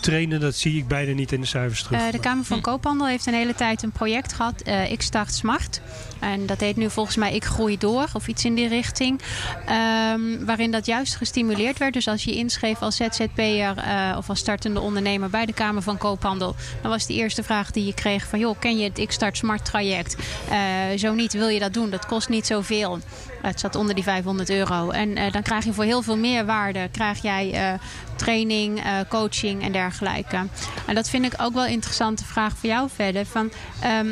trainen, 0.00 0.40
dat 0.40 0.54
zie 0.54 0.76
ik 0.78 0.88
bijna 0.88 1.12
niet 1.12 1.32
in 1.32 1.40
de 1.40 1.46
cijfers 1.46 1.82
terug. 1.82 2.00
Eh, 2.00 2.12
de 2.12 2.18
Kamer 2.20 2.44
van 2.44 2.60
Koophandel 2.60 3.06
heeft 3.06 3.26
een 3.26 3.34
hele 3.34 3.54
tijd 3.54 3.82
een 3.82 3.92
project 3.92 4.32
gehad, 4.32 4.60
eh, 4.60 4.90
Ik 4.90 5.02
Start 5.02 5.34
Smart. 5.34 5.80
En 6.20 6.46
dat 6.46 6.60
heet 6.60 6.76
nu 6.76 6.90
volgens 6.90 7.16
mij 7.16 7.34
Ik 7.34 7.44
Groei 7.44 7.78
Door 7.78 8.06
of 8.12 8.28
iets 8.28 8.44
in 8.44 8.54
die 8.54 8.68
richting. 8.68 9.20
Ehm, 9.66 10.44
waarin 10.44 10.70
dat 10.70 10.86
juist 10.86 11.16
gestimuleerd 11.16 11.78
werd. 11.78 11.92
Dus 11.92 12.08
als 12.08 12.24
je 12.24 12.34
inschreef 12.34 12.80
als 12.80 12.96
ZZP'er 12.96 13.76
eh, 13.76 14.14
of 14.16 14.28
als 14.28 14.38
startende 14.38 14.80
ondernemer 14.80 15.30
bij 15.30 15.46
de 15.46 15.52
Kamer 15.52 15.82
van 15.82 15.98
Koophandel. 15.98 16.54
Dan 16.82 16.90
was 16.90 17.06
de 17.06 17.14
eerste 17.14 17.42
vraag 17.42 17.70
die 17.70 17.86
je 17.86 17.94
kreeg 17.94 18.26
van 18.26 18.38
joh, 18.38 18.58
ken 18.58 18.78
je 18.78 18.84
het 18.84 18.98
Ik 18.98 19.10
Start 19.10 19.36
Smart 19.36 19.64
traject? 19.64 20.16
Eh, 20.50 20.58
zo 20.98 21.14
niet, 21.14 21.32
wil 21.32 21.48
je 21.48 21.58
dat 21.58 21.74
doen? 21.74 21.90
Dat 21.90 22.06
kost 22.06 22.28
niet 22.28 22.46
zoveel. 22.46 22.98
Het 23.42 23.60
zat 23.60 23.74
onder 23.74 23.94
die 23.94 24.04
500 24.04 24.50
euro. 24.50 24.90
En 24.90 25.16
eh, 25.16 25.32
dan 25.32 25.42
krijg 25.42 25.64
je 25.64 25.72
voor 25.72 25.84
heel 25.84 26.02
veel 26.02 26.16
meer 26.16 26.46
waarde. 26.46 26.88
Krijg 26.92 27.22
jij 27.22 27.78
training, 28.16 28.82
coaching 29.08 29.62
en 29.62 29.72
dergelijke. 29.72 30.46
En 30.86 30.94
dat 30.94 31.08
vind 31.08 31.24
ik 31.24 31.32
ook 31.36 31.54
wel 31.54 31.64
een 31.64 31.70
interessante 31.70 32.24
vraag 32.24 32.56
voor 32.56 32.68
jou 32.68 32.88
verder. 32.94 33.26
Van, 33.26 33.50
ehm, 33.80 34.08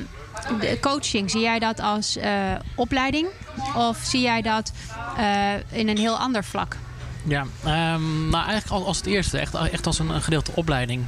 de 0.60 0.78
coaching, 0.80 1.30
zie 1.30 1.40
jij 1.40 1.58
dat 1.58 1.80
als 1.80 2.16
eh, 2.16 2.52
opleiding? 2.74 3.28
Of 3.76 3.96
zie 3.96 4.20
jij 4.20 4.42
dat 4.42 4.72
eh, 5.16 5.52
in 5.70 5.88
een 5.88 5.98
heel 5.98 6.18
ander 6.18 6.44
vlak? 6.44 6.76
Ja, 7.28 7.46
ehm, 7.64 8.28
nou 8.28 8.44
eigenlijk 8.44 8.70
al- 8.70 8.86
als 8.86 8.96
het 8.96 9.06
eerste, 9.06 9.38
echt, 9.38 9.54
echt 9.54 9.86
als 9.86 9.98
een, 9.98 10.08
een 10.08 10.22
gedeelte 10.22 10.50
opleiding. 10.54 11.04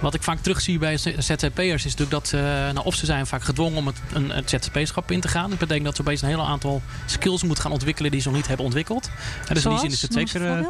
Wat 0.00 0.14
ik 0.14 0.22
vaak 0.22 0.38
terugzie 0.38 0.78
bij 0.78 0.96
ZZP'ers 0.96 1.84
is 1.84 1.84
natuurlijk 1.84 2.10
dat 2.10 2.28
ze, 2.28 2.70
nou, 2.74 2.86
of 2.86 2.94
ze 2.94 3.06
zijn 3.06 3.26
vaak 3.26 3.42
gedwongen 3.42 3.78
om 3.78 3.86
het, 3.86 3.96
een, 4.12 4.30
het 4.30 4.50
ZZP-schap 4.50 5.10
in 5.10 5.20
te 5.20 5.28
gaan. 5.28 5.50
Dat 5.50 5.58
betekent 5.58 5.84
dat 5.84 5.96
ze 5.96 6.00
opeens 6.02 6.22
een 6.22 6.28
heel 6.28 6.46
aantal 6.46 6.82
skills 7.06 7.42
moeten 7.42 7.62
gaan 7.62 7.72
ontwikkelen 7.72 8.10
die 8.10 8.20
ze 8.20 8.28
nog 8.28 8.36
niet 8.36 8.46
hebben 8.46 8.64
ontwikkeld. 8.66 9.10
En 9.48 9.54
dus 9.54 9.64
in 9.64 9.70
die 9.70 9.78
zin 9.78 9.90
is 9.90 10.02
het 10.02 10.12
zeker. 10.12 10.46
eh, 10.58 10.66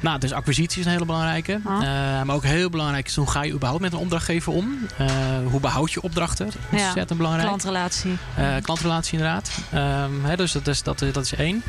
nou, 0.00 0.18
dus 0.18 0.32
acquisitie 0.32 0.80
is 0.80 0.86
een 0.86 0.92
hele 0.92 1.04
belangrijke. 1.04 1.60
Ah. 1.64 1.72
Eh, 1.82 2.22
maar 2.22 2.34
ook 2.34 2.44
heel 2.44 2.70
belangrijk 2.70 3.06
is 3.06 3.16
hoe 3.16 3.30
ga 3.30 3.42
je 3.42 3.52
überhaupt 3.52 3.82
met 3.82 3.92
een 3.92 3.98
opdrachtgever 3.98 4.52
om? 4.52 4.78
Eh, 4.96 5.06
hoe 5.50 5.60
behoud 5.60 5.92
je 5.92 6.02
opdrachten? 6.02 6.50
Ontzettend 6.72 7.18
belangrijk. 7.18 7.46
Klantrelatie. 7.46 8.16
Klantrelatie 8.62 9.12
inderdaad. 9.18 9.50
Ehm, 9.70 10.36
dus 10.36 10.52
dat 10.52 10.66
is, 10.66 10.82
dat, 10.82 11.04
dat 11.12 11.24
is 11.24 11.34
één. 11.34 11.62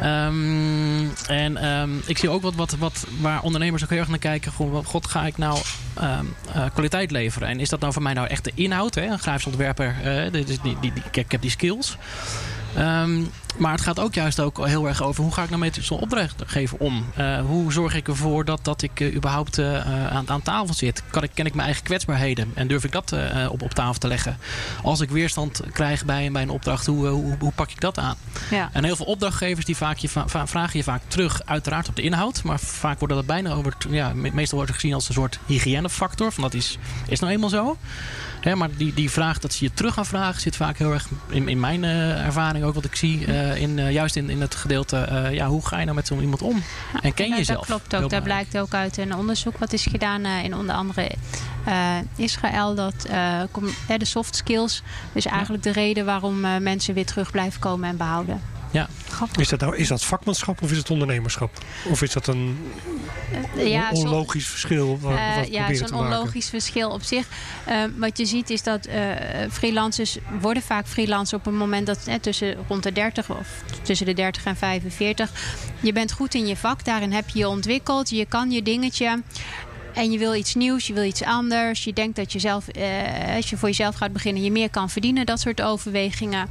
Ehm, 0.00 1.06
en 1.26 1.56
ehm, 1.56 1.90
ik 2.06 2.17
zie 2.18 2.28
ook 2.28 2.42
wat, 2.42 2.54
wat, 2.54 2.76
wat 2.78 3.06
waar 3.20 3.42
ondernemers 3.42 3.82
ook 3.82 3.90
heel 3.90 3.98
erg 3.98 4.08
naar 4.08 4.18
kijken. 4.18 4.52
Gewoon, 4.52 4.84
god, 4.84 5.06
ga 5.06 5.26
ik 5.26 5.36
nou 5.36 5.58
ehm, 5.94 6.24
eh, 6.52 6.64
kwaliteit 6.72 7.10
leveren? 7.10 7.48
En 7.48 7.60
is 7.60 7.68
dat 7.68 7.80
nou 7.80 7.92
voor 7.92 8.02
mij 8.02 8.12
nou 8.12 8.26
echt 8.26 8.44
de 8.44 8.52
inhoud? 8.54 8.94
Hè? 8.94 9.06
Een 9.06 9.18
grafisch 9.18 9.46
ontwerper, 9.46 9.96
is 10.32 10.44
die, 10.44 10.58
die, 10.62 10.76
die, 10.92 10.92
ik 11.12 11.32
heb 11.32 11.40
die 11.40 11.50
skills. 11.50 11.96
Ehm, 12.74 13.22
maar 13.58 13.72
het 13.72 13.80
gaat 13.80 14.00
ook 14.00 14.14
juist 14.14 14.40
ook 14.40 14.66
heel 14.66 14.88
erg 14.88 15.02
over 15.02 15.22
hoe 15.22 15.32
ga 15.32 15.42
ik 15.42 15.48
nou 15.48 15.60
met 15.60 15.78
zo'n 15.80 15.98
opdrachtgever 15.98 16.78
om? 16.78 17.06
Eh, 17.14 17.40
hoe 17.40 17.72
zorg 17.72 17.94
ik 17.94 18.08
ervoor 18.08 18.44
dat, 18.44 18.64
dat 18.64 18.82
ik 18.82 19.00
eh, 19.00 19.14
überhaupt 19.14 19.58
eh, 19.58 20.10
aan, 20.16 20.28
aan 20.30 20.42
tafel 20.42 20.74
zit? 20.74 21.02
Kan 21.10 21.22
ik, 21.22 21.30
ken 21.34 21.46
ik 21.46 21.52
mijn 21.54 21.66
eigen 21.66 21.84
kwetsbaarheden 21.84 22.50
en 22.54 22.68
durf 22.68 22.84
ik 22.84 22.92
dat 22.92 23.14
op, 23.50 23.62
op 23.62 23.74
tafel 23.74 23.98
te 23.98 24.08
leggen? 24.08 24.38
Als 24.82 25.00
ik 25.00 25.10
weerstand 25.10 25.60
krijg 25.72 26.04
bij, 26.04 26.32
bij 26.32 26.42
een 26.42 26.50
opdracht, 26.50 26.86
hoe, 26.86 27.06
hoe, 27.06 27.36
hoe 27.38 27.52
pak 27.54 27.70
ik 27.70 27.80
dat 27.80 27.98
aan? 27.98 28.16
Ja. 28.50 28.70
En 28.72 28.84
heel 28.84 28.96
veel 28.96 29.06
opdrachtgevers 29.06 29.64
die 29.66 29.76
vaak 29.76 29.96
je, 29.96 30.08
va- 30.08 30.46
vragen 30.46 30.78
je 30.78 30.84
vaak 30.84 31.02
terug, 31.08 31.40
uiteraard 31.44 31.88
op 31.88 31.96
de 31.96 32.02
inhoud. 32.02 32.42
Maar 32.42 32.58
vaak 32.60 32.98
wordt 32.98 33.14
dat 33.14 33.26
bijna 33.26 33.50
over, 33.52 33.74
ja, 33.90 34.12
me- 34.14 34.30
meestal 34.32 34.56
wordt 34.56 34.72
het 34.72 34.80
gezien 34.80 34.94
als 34.94 35.08
een 35.08 35.14
soort 35.14 35.38
hygiënefactor. 35.46 36.32
Van 36.32 36.42
dat 36.42 36.54
is, 36.54 36.78
is 37.08 37.20
nou 37.20 37.32
eenmaal 37.32 37.48
zo. 37.48 37.76
Hè, 38.40 38.54
maar 38.54 38.68
die, 38.76 38.94
die 38.94 39.10
vraag 39.10 39.38
dat 39.38 39.52
ze 39.52 39.64
je 39.64 39.72
terug 39.74 39.94
gaan 39.94 40.06
vragen 40.06 40.40
zit 40.40 40.56
vaak 40.56 40.78
heel 40.78 40.92
erg 40.92 41.08
in, 41.28 41.48
in 41.48 41.60
mijn 41.60 41.84
eh, 41.84 42.26
ervaring 42.26 42.64
ook 42.64 42.74
wat 42.74 42.84
ik 42.84 42.96
zie. 42.96 43.26
eh, 43.26 43.60
in, 43.60 43.78
eh, 43.78 43.92
juist 43.92 44.16
in, 44.16 44.30
in 44.30 44.40
het 44.40 44.54
gedeelte, 44.54 45.28
ja, 45.32 45.46
hoe 45.46 45.66
ga 45.66 45.78
je 45.78 45.84
nou 45.84 45.96
met 45.96 46.06
zo'n 46.06 46.20
iemand 46.20 46.42
om? 46.42 46.62
En 47.02 47.14
ken 47.14 47.28
je 47.28 47.36
jezelf? 47.36 47.66
Dat 47.66 47.66
klopt 47.66 48.04
ook. 48.04 48.10
Dat 48.10 48.22
blijkt 48.22 48.58
ook 48.58 48.74
uit 48.74 48.96
een 48.96 49.14
onderzoek 49.14 49.58
wat 49.58 49.72
is 49.72 49.86
gedaan 49.86 50.26
in 50.26 50.54
onder 50.54 50.74
andere 50.74 51.10
Israël. 52.16 52.74
Dat 52.74 53.06
de 53.98 54.04
soft 54.04 54.36
skills, 54.36 54.82
dus 55.12 55.26
eigenlijk 55.26 55.62
de 55.62 55.72
reden 55.72 56.04
waarom 56.04 56.40
mensen 56.40 56.94
weer 56.94 57.06
terug 57.06 57.30
blijven 57.30 57.60
komen 57.60 57.88
en 57.88 57.96
behouden. 57.96 58.40
Ja. 58.70 58.88
Grappig. 59.08 59.36
Is 59.36 59.48
dat 59.48 59.60
nou 59.60 59.76
is 59.76 59.88
dat 59.88 60.04
vakmanschap 60.04 60.62
of 60.62 60.70
is 60.70 60.76
het 60.76 60.90
ondernemerschap? 60.90 61.58
Of 61.90 62.02
is 62.02 62.12
dat 62.12 62.26
een 62.26 62.58
Eh, 63.56 63.68
ja, 63.70 63.94
zo- 63.94 64.00
onlogisch 64.02 64.46
verschil? 64.46 64.98
Wat, 65.00 65.12
Eh, 65.12 65.36
wat 65.36 65.46
we 65.46 65.52
ja, 65.52 65.74
zo'n 65.74 65.92
onlogisch 65.94 66.48
verschil 66.48 66.90
op 66.90 67.02
zich. 67.02 67.26
Eh, 67.64 67.82
wat 67.96 68.18
je 68.18 68.24
ziet 68.26 68.50
is 68.50 68.62
dat 68.62 68.86
eh, 68.86 69.00
freelancers 69.50 70.18
worden 70.40 70.62
vaak 70.62 70.86
freelance 70.86 71.34
op 71.36 71.46
een 71.46 71.56
moment 71.56 71.86
dat 71.86 71.98
eh, 72.06 72.14
tussen 72.14 72.56
rond 72.68 72.82
de 72.82 72.92
30 72.92 73.30
of 73.30 73.48
tussen 73.82 74.06
de 74.06 74.14
30 74.14 74.44
en 74.44 74.56
45. 74.56 75.30
Je 75.80 75.92
bent 75.92 76.12
goed 76.12 76.34
in 76.34 76.46
je 76.46 76.56
vak, 76.56 76.84
daarin 76.84 77.12
heb 77.12 77.28
je 77.28 77.38
je 77.38 77.48
ontwikkeld, 77.48 78.10
je 78.10 78.24
kan 78.26 78.50
je 78.50 78.62
dingetje. 78.62 79.22
En 79.94 80.10
je 80.12 80.18
wil 80.18 80.34
iets 80.34 80.54
nieuws, 80.54 80.86
je 80.86 80.92
wil 80.92 81.02
iets 81.02 81.22
anders. 81.22 81.84
Je 81.84 81.92
denkt 81.92 82.16
dat 82.16 82.32
je 82.32 82.38
zelf, 82.38 82.68
eh, 82.68 83.36
als 83.36 83.50
je 83.50 83.56
voor 83.56 83.68
jezelf 83.68 83.94
gaat 83.94 84.12
beginnen, 84.12 84.42
je 84.42 84.52
meer 84.52 84.70
kan 84.70 84.90
verdienen. 84.90 85.26
Dat 85.26 85.40
soort 85.40 85.62
overwegingen. 85.62 86.48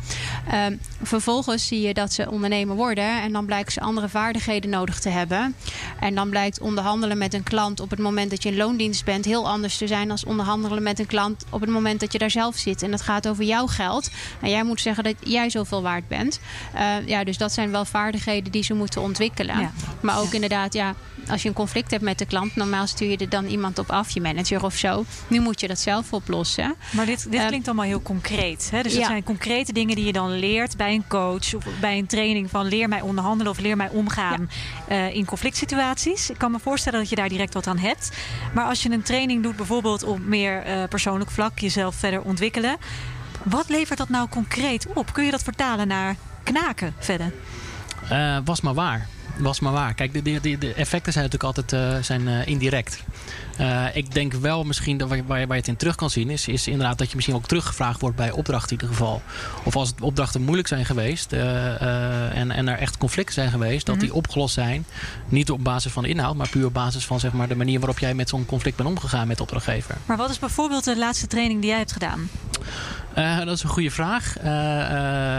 Ehm, 0.51 0.75
vervolgens 1.01 1.67
zie 1.67 1.81
je 1.81 1.93
dat 1.93 2.13
ze 2.13 2.31
ondernemer 2.31 2.75
worden. 2.75 3.21
En 3.21 3.31
dan 3.31 3.45
blijken 3.45 3.71
ze 3.71 3.79
andere 3.79 4.09
vaardigheden 4.09 4.69
nodig 4.69 4.99
te 4.99 5.09
hebben. 5.09 5.55
En 5.99 6.15
dan 6.15 6.29
blijkt 6.29 6.59
onderhandelen 6.59 7.17
met 7.17 7.33
een 7.33 7.43
klant 7.43 7.79
op 7.79 7.89
het 7.89 7.99
moment 7.99 8.29
dat 8.29 8.43
je 8.43 8.49
in 8.49 8.57
loondienst 8.57 9.05
bent 9.05 9.25
heel 9.25 9.47
anders 9.47 9.77
te 9.77 9.87
zijn 9.87 10.07
dan 10.07 10.17
onderhandelen 10.27 10.83
met 10.83 10.99
een 10.99 11.05
klant 11.05 11.45
op 11.49 11.61
het 11.61 11.69
moment 11.69 11.99
dat 11.99 12.11
je 12.11 12.17
daar 12.17 12.31
zelf 12.31 12.55
zit. 12.55 12.81
En 12.81 12.91
het 12.91 13.01
gaat 13.01 13.27
over 13.27 13.43
jouw 13.43 13.67
geld. 13.67 14.09
En 14.41 14.49
jij 14.49 14.63
moet 14.63 14.81
zeggen 14.81 15.03
dat 15.03 15.15
jij 15.19 15.49
zoveel 15.49 15.81
waard 15.81 16.07
bent. 16.07 16.39
Uh, 16.75 17.07
ja, 17.07 17.23
dus 17.23 17.37
dat 17.37 17.51
zijn 17.51 17.71
wel 17.71 17.85
vaardigheden 17.85 18.51
die 18.51 18.63
ze 18.63 18.73
moeten 18.73 19.01
ontwikkelen. 19.01 19.59
Ja. 19.59 19.71
Maar 19.99 20.19
ook 20.19 20.33
inderdaad, 20.33 20.73
ja, 20.73 20.95
als 21.29 21.41
je 21.41 21.47
een 21.47 21.55
conflict 21.55 21.91
hebt 21.91 22.03
met 22.03 22.19
de 22.19 22.25
klant, 22.25 22.55
normaal 22.55 22.87
stuur 22.87 23.09
je 23.09 23.26
er 23.31 23.41
dan 23.41 23.51
iemand 23.51 23.79
op 23.79 23.89
af, 23.91 24.09
je 24.09 24.21
manager 24.21 24.63
of 24.63 24.75
zo. 24.75 25.05
Nu 25.27 25.39
moet 25.39 25.59
je 25.59 25.67
dat 25.67 25.79
zelf 25.79 26.13
oplossen. 26.13 26.75
Maar 26.91 27.05
dit, 27.05 27.31
dit 27.31 27.41
Eh, 27.41 27.47
klinkt 27.47 27.67
allemaal 27.67 27.85
heel 27.85 28.01
concreet. 28.01 28.69
Hè? 28.71 28.81
Dus 28.83 28.91
dat 28.91 29.01
ja. 29.01 29.07
zijn 29.07 29.23
concrete 29.23 29.73
dingen 29.73 29.95
die 29.95 30.05
je 30.05 30.11
dan 30.11 30.39
leert 30.39 30.77
bij 30.77 30.93
een 30.93 31.07
coach 31.07 31.53
of 31.55 31.65
bij 31.81 31.97
een 31.97 32.05
training 32.05 32.49
van 32.49 32.65
leer 32.65 32.87
mij 32.89 33.01
onderhandelen 33.01 33.51
of 33.51 33.59
leer 33.59 33.75
mij 33.77 33.89
omgaan 33.89 34.49
eh, 34.87 35.15
in 35.15 35.25
conflict 35.25 35.57
situaties. 35.57 36.29
Ik 36.29 36.37
kan 36.37 36.51
me 36.51 36.59
voorstellen 36.59 36.99
dat 36.99 37.09
je 37.09 37.15
daar 37.15 37.29
direct 37.29 37.53
wat 37.53 37.67
aan 37.67 37.77
hebt. 37.77 38.11
Maar 38.53 38.65
als 38.65 38.83
je 38.83 38.89
een 38.91 39.01
training 39.01 39.43
doet, 39.43 39.55
bijvoorbeeld 39.55 40.03
op 40.03 40.19
meer 40.19 40.63
eh, 40.63 40.83
persoonlijk 40.89 41.31
vlak, 41.31 41.59
jezelf 41.59 41.95
verder 41.95 42.21
ontwikkelen. 42.21 42.77
Wat 43.43 43.69
levert 43.69 43.97
dat 43.97 44.09
nou 44.09 44.29
concreet 44.29 44.87
op? 44.93 45.13
Kun 45.13 45.25
je 45.25 45.31
dat 45.31 45.43
vertalen 45.43 45.87
naar 45.87 46.15
knaken 46.43 46.93
verder? 46.99 47.33
Eh, 48.09 48.37
was 48.45 48.61
maar 48.61 48.73
waar. 48.73 49.07
Was 49.39 49.59
maar 49.59 49.71
waar. 49.73 49.93
Kijk, 49.93 50.13
de, 50.13 50.39
de, 50.39 50.57
de- 50.57 50.73
effecten 50.73 51.13
zijn 51.13 51.25
natuurlijk 51.25 51.57
altijd 51.57 51.73
eh, 51.73 52.03
zijn, 52.03 52.27
eh, 52.27 52.47
indirect. 52.47 53.03
Eh, 53.57 53.85
ik 53.93 54.13
denk 54.13 54.33
wel 54.33 54.63
misschien 54.63 54.97
dat 54.97 55.07
waar, 55.07 55.17
je- 55.17 55.23
waar, 55.27 55.39
je- 55.39 55.53
het 55.53 55.67
in 55.67 55.75
terug 55.75 55.95
kan 55.95 56.09
zien, 56.09 56.29
is, 56.29 56.47
is 56.47 56.67
inderdaad 56.67 56.97
dat 56.97 57.09
je 57.09 57.15
misschien 57.15 57.35
ook 57.35 57.47
teruggevraagd 57.47 58.01
wordt 58.01 58.15
bij 58.15 58.31
opdrachten 58.31 58.69
in 58.77 58.81
ieder 58.81 58.95
geval. 58.97 59.21
Of 59.63 59.75
als 59.75 59.93
opdrachten 60.01 60.41
moeilijk 60.41 60.67
zijn 60.67 60.85
geweest 60.85 61.33
eh, 61.33 61.81
eh, 61.81 62.37
en, 62.37 62.51
en 62.51 62.67
er 62.67 62.77
echt 62.77 62.97
conflicten 62.97 63.33
zijn 63.33 63.49
geweest, 63.51 63.85
dat 63.85 63.99
die 63.99 64.13
opgelost 64.13 64.53
zijn. 64.53 64.85
Niet 65.27 65.51
op 65.51 65.63
basis 65.63 65.91
van 65.91 66.03
de 66.03 66.09
inhoud, 66.09 66.35
maar 66.35 66.49
puur 66.49 66.65
op 66.65 66.73
basis 66.73 67.05
van 67.05 67.19
zeg 67.19 67.31
maar, 67.31 67.47
de 67.47 67.55
manier 67.55 67.79
waarop 67.79 67.99
jij 67.99 68.13
met 68.13 68.29
zo'n 68.29 68.45
conflict 68.45 68.77
bent 68.77 68.89
omgegaan 68.89 69.27
met 69.27 69.37
de 69.37 69.43
opdrachtgever. 69.43 69.95
Maar 70.05 70.17
wat 70.17 70.29
is 70.29 70.39
bijvoorbeeld 70.39 70.83
de 70.83 70.97
laatste 70.97 71.27
training 71.27 71.59
die 71.61 71.69
jij 71.69 71.79
hebt 71.79 71.91
gedaan? 71.91 72.29
Dat 73.45 73.55
is 73.57 73.63
een 73.63 73.69
goede 73.69 73.91
vraag. 73.91 74.35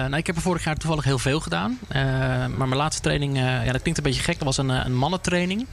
Nou, 0.08 0.16
ik 0.16 0.26
heb 0.26 0.36
er 0.36 0.42
vorig 0.42 0.64
jaar 0.64 0.76
toevallig 0.76 1.04
heel 1.04 1.18
veel 1.18 1.40
gedaan. 1.40 1.78
Maar 2.56 2.68
mijn 2.68 2.74
laatste 2.76 3.02
training, 3.02 3.36
ja, 3.38 3.72
dat 3.72 3.80
klinkt 3.82 3.98
een 3.98 4.04
beetje 4.04 4.22
gek. 4.22 4.34
Dat 4.34 4.44
was 4.44 4.56
een, 4.56 4.68
een 4.68 4.96
mannentraining. 4.96 5.66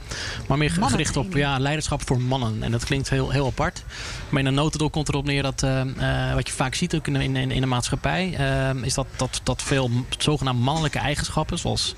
Maar 0.48 0.58
meer 0.58 0.70
ge- 0.70 0.80
gericht 0.90 1.16
op 1.16 1.34
ja, 1.34 1.58
leiderschap 1.58 2.06
voor 2.06 2.20
mannen. 2.20 2.34
En 2.42 2.70
dat 2.70 2.84
klinkt 2.84 3.10
heel, 3.10 3.30
heel 3.30 3.46
apart. 3.46 3.84
Maar 4.28 4.40
in 4.40 4.46
een 4.46 4.54
notendop 4.54 4.92
komt 4.92 5.08
erop 5.08 5.24
neer 5.24 5.42
dat 5.42 5.62
eh, 5.62 5.80
eh, 6.28 6.34
wat 6.34 6.46
je 6.46 6.52
vaak 6.52 6.74
ziet 6.74 6.94
ook 6.94 7.06
in, 7.06 7.16
in, 7.16 7.50
in 7.50 7.60
de 7.60 7.66
maatschappij, 7.66 8.34
eh, 8.38 8.84
is 8.84 8.94
dat, 8.94 9.06
dat, 9.16 9.40
dat 9.42 9.62
veel 9.62 9.90
zogenaamde 10.18 10.62
mannelijke 10.62 10.98
eigenschappen, 10.98 11.58
zoals 11.58 11.94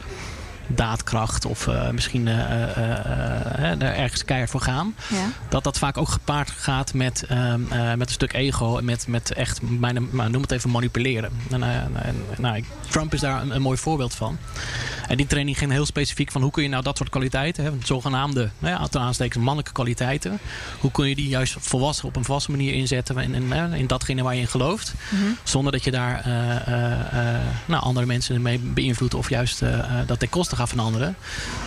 daadkracht 0.68 1.44
of 1.44 1.66
eh, 1.66 1.90
misschien 1.90 2.28
eh, 2.28 3.82
er 3.82 3.94
ergens 3.94 4.24
keihard 4.24 4.50
voor 4.50 4.60
gaan 4.60 4.94
Ja. 5.08 5.16
dat 5.48 5.64
dat 5.64 5.78
vaak 5.78 5.96
ook 5.96 6.08
gepaard 6.08 6.50
gaat 6.50 6.94
met, 6.94 7.24
ehm, 7.28 7.60
eh, 7.70 7.94
met 7.94 8.08
een 8.08 8.14
stuk 8.14 8.32
ego 8.32 8.76
en 8.76 8.84
met, 8.84 9.06
met 9.06 9.32
echt, 9.32 9.62
mijn, 9.62 10.08
maar 10.10 10.30
noem 10.30 10.42
het 10.42 10.50
even 10.50 10.70
manipuleren. 10.70 11.30
En, 11.50 11.62
en, 11.62 12.24
nou, 12.38 12.64
Trump 12.88 13.14
is 13.14 13.20
daar 13.20 13.42
een, 13.42 13.54
een 13.54 13.62
mooi 13.62 13.78
voorbeeld 13.78 14.14
van. 14.14 14.38
En 15.08 15.16
die 15.16 15.26
training 15.26 15.58
ging 15.58 15.70
heel 15.70 15.86
specifiek 15.86 16.32
van 16.32 16.42
hoe 16.42 16.50
kun 16.50 16.62
je 16.62 16.68
nou 16.68 16.82
dat 16.82 16.96
soort 16.96 17.10
kwaliteiten, 17.10 17.64
hè, 17.64 17.70
zogenaamde, 17.82 18.50
nou 18.58 18.80
ja, 18.80 18.86
ten 18.86 19.00
aanstekens 19.00 19.44
mannelijke 19.44 19.72
kwaliteiten, 19.72 20.38
hoe 20.80 20.90
kun 20.90 21.08
je 21.08 21.14
die 21.14 21.28
juist 21.28 21.56
volwassen, 21.58 22.08
op 22.08 22.16
een 22.16 22.24
volwassen 22.24 22.52
manier 22.52 22.72
inzetten 22.72 23.16
in, 23.16 23.34
in, 23.34 23.72
in 23.72 23.86
datgene 23.86 24.22
waar 24.22 24.34
je 24.34 24.40
in 24.40 24.48
gelooft, 24.48 24.94
zonder 25.42 25.72
dat 25.72 25.84
je 25.84 25.90
daar 25.90 26.22
nou, 27.64 27.82
andere 27.82 28.06
mensen 28.06 28.42
mee 28.42 28.58
beïnvloedt 28.58 29.14
of 29.14 29.28
juist 29.28 29.62
dat 30.06 30.18
ten 30.18 30.28
koste 30.28 30.56
van 30.66 30.78
anderen. 30.78 31.16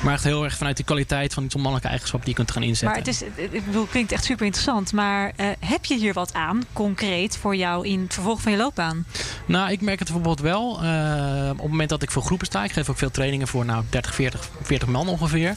Maar 0.03 0.13
echt 0.13 0.23
heel 0.23 0.43
erg 0.43 0.57
vanuit 0.57 0.75
die 0.75 0.85
kwaliteit 0.85 1.33
van 1.33 1.47
die 1.47 1.55
mannelijke 1.55 1.87
eigenschappen 1.87 2.29
die 2.29 2.37
je 2.37 2.43
kunt 2.43 2.55
gaan 2.57 2.67
inzetten. 2.67 2.87
Maar 2.87 2.97
het, 2.97 3.07
is, 3.07 3.21
ik 3.51 3.65
bedoel, 3.65 3.81
het 3.81 3.91
klinkt 3.91 4.11
echt 4.11 4.23
super 4.23 4.45
interessant. 4.45 4.93
Maar 4.93 5.31
eh, 5.35 5.47
heb 5.59 5.85
je 5.85 5.97
hier 5.97 6.13
wat 6.13 6.33
aan, 6.33 6.63
concreet, 6.73 7.37
voor 7.37 7.55
jou 7.55 7.87
in 7.87 8.01
het 8.01 8.13
vervolg 8.13 8.41
van 8.41 8.51
je 8.51 8.57
loopbaan? 8.57 9.05
Nou, 9.45 9.71
ik 9.71 9.81
merk 9.81 9.99
het 9.99 10.07
bijvoorbeeld 10.07 10.39
wel. 10.39 10.79
eh, 10.83 11.49
op 11.51 11.57
het 11.61 11.67
moment 11.69 11.89
dat 11.89 12.01
ik 12.03 12.11
voor 12.11 12.23
groepen 12.23 12.47
sta, 12.47 12.63
ik 12.63 12.71
geef 12.71 12.89
ook 12.89 12.97
veel 12.97 13.11
trainingen 13.11 13.47
voor 13.47 13.65
nou, 13.65 13.83
30, 13.89 14.15
40, 14.15 14.49
40 14.61 14.87
man 14.87 15.07
ongeveer. 15.07 15.55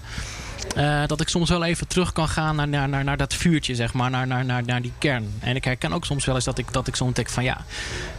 Eh, 0.76 1.02
dat 1.06 1.21
ik 1.21 1.28
soms 1.28 1.49
wel 1.50 1.64
even 1.64 1.88
terug 1.88 2.12
kan 2.12 2.28
gaan 2.28 2.56
naar, 2.56 2.68
naar, 2.68 2.88
naar, 2.88 3.04
naar 3.04 3.16
dat 3.16 3.35
vuurtje, 3.35 3.75
zeg 3.75 3.92
maar, 3.92 4.11
naar, 4.11 4.26
naar, 4.26 4.44
naar, 4.44 4.64
naar 4.64 4.83
die 4.83 4.92
kern. 4.99 5.33
En 5.40 5.56
ik 5.56 5.64
herken 5.64 5.92
ook 5.92 6.04
soms 6.04 6.25
wel 6.25 6.35
eens 6.35 6.44
dat 6.44 6.59
ik, 6.59 6.73
dat 6.73 6.87
ik 6.87 6.97
zo'n 6.97 7.12
denk 7.12 7.28
van 7.28 7.44
ja, 7.44 7.64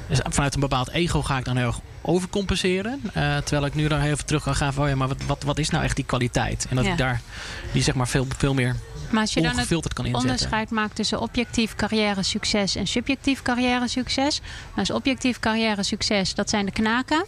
dus 0.08 0.20
vanuit 0.30 0.54
een 0.54 0.60
bepaald 0.60 0.90
ego 0.90 1.22
ga 1.22 1.38
ik 1.38 1.46
dan 1.46 1.58
heel 1.58 1.68
erg 1.68 1.80
overcompenseren. 2.02 3.00
eh, 3.14 3.38
terwijl 3.38 3.66
ik 3.66 3.76
nu 3.76 3.88
dan 3.88 4.02
even 4.02 4.26
terug 4.26 4.44
kan 4.44 4.56
gaan 4.56 4.74
van 4.74 4.90
ja, 4.90 4.96
maar 4.96 5.08
wat, 5.08 5.18
wat, 5.28 5.44
wat 5.44 5.58
is 5.58 5.70
nou 5.70 5.84
echt 5.84 5.96
die 5.96 6.06
kwaliteit? 6.06 6.66
En 6.70 6.76
dat 6.76 6.86
Ja. 6.86 6.92
ik 6.92 6.98
daar 6.98 7.22
die 7.72 7.84
zeg 7.84 7.96
maar 7.96 8.08
veel, 8.08 8.28
veel 8.38 8.54
meer 8.54 8.76
Maar 9.12 9.22
als 9.22 9.34
je 9.34 9.40
dan 9.42 9.50
het 9.50 9.58
ongefilterd 9.58 9.94
kan 9.94 10.06
inzetten. 10.06 10.30
onderscheid 10.32 10.70
maakt 10.70 10.96
tussen 10.96 11.20
objectief 11.22 11.76
carrière 11.76 12.24
succes 12.24 12.76
en 12.76 12.88
subjectief 12.88 13.42
carrière 13.42 13.88
succes. 13.88 14.42
Dus 14.76 14.92
objectief 14.92 15.40
carrière 15.40 15.84
succes, 15.84 16.34
dat 16.36 16.50
zijn 16.50 16.66
de 16.66 16.72
knaken. 16.72 17.26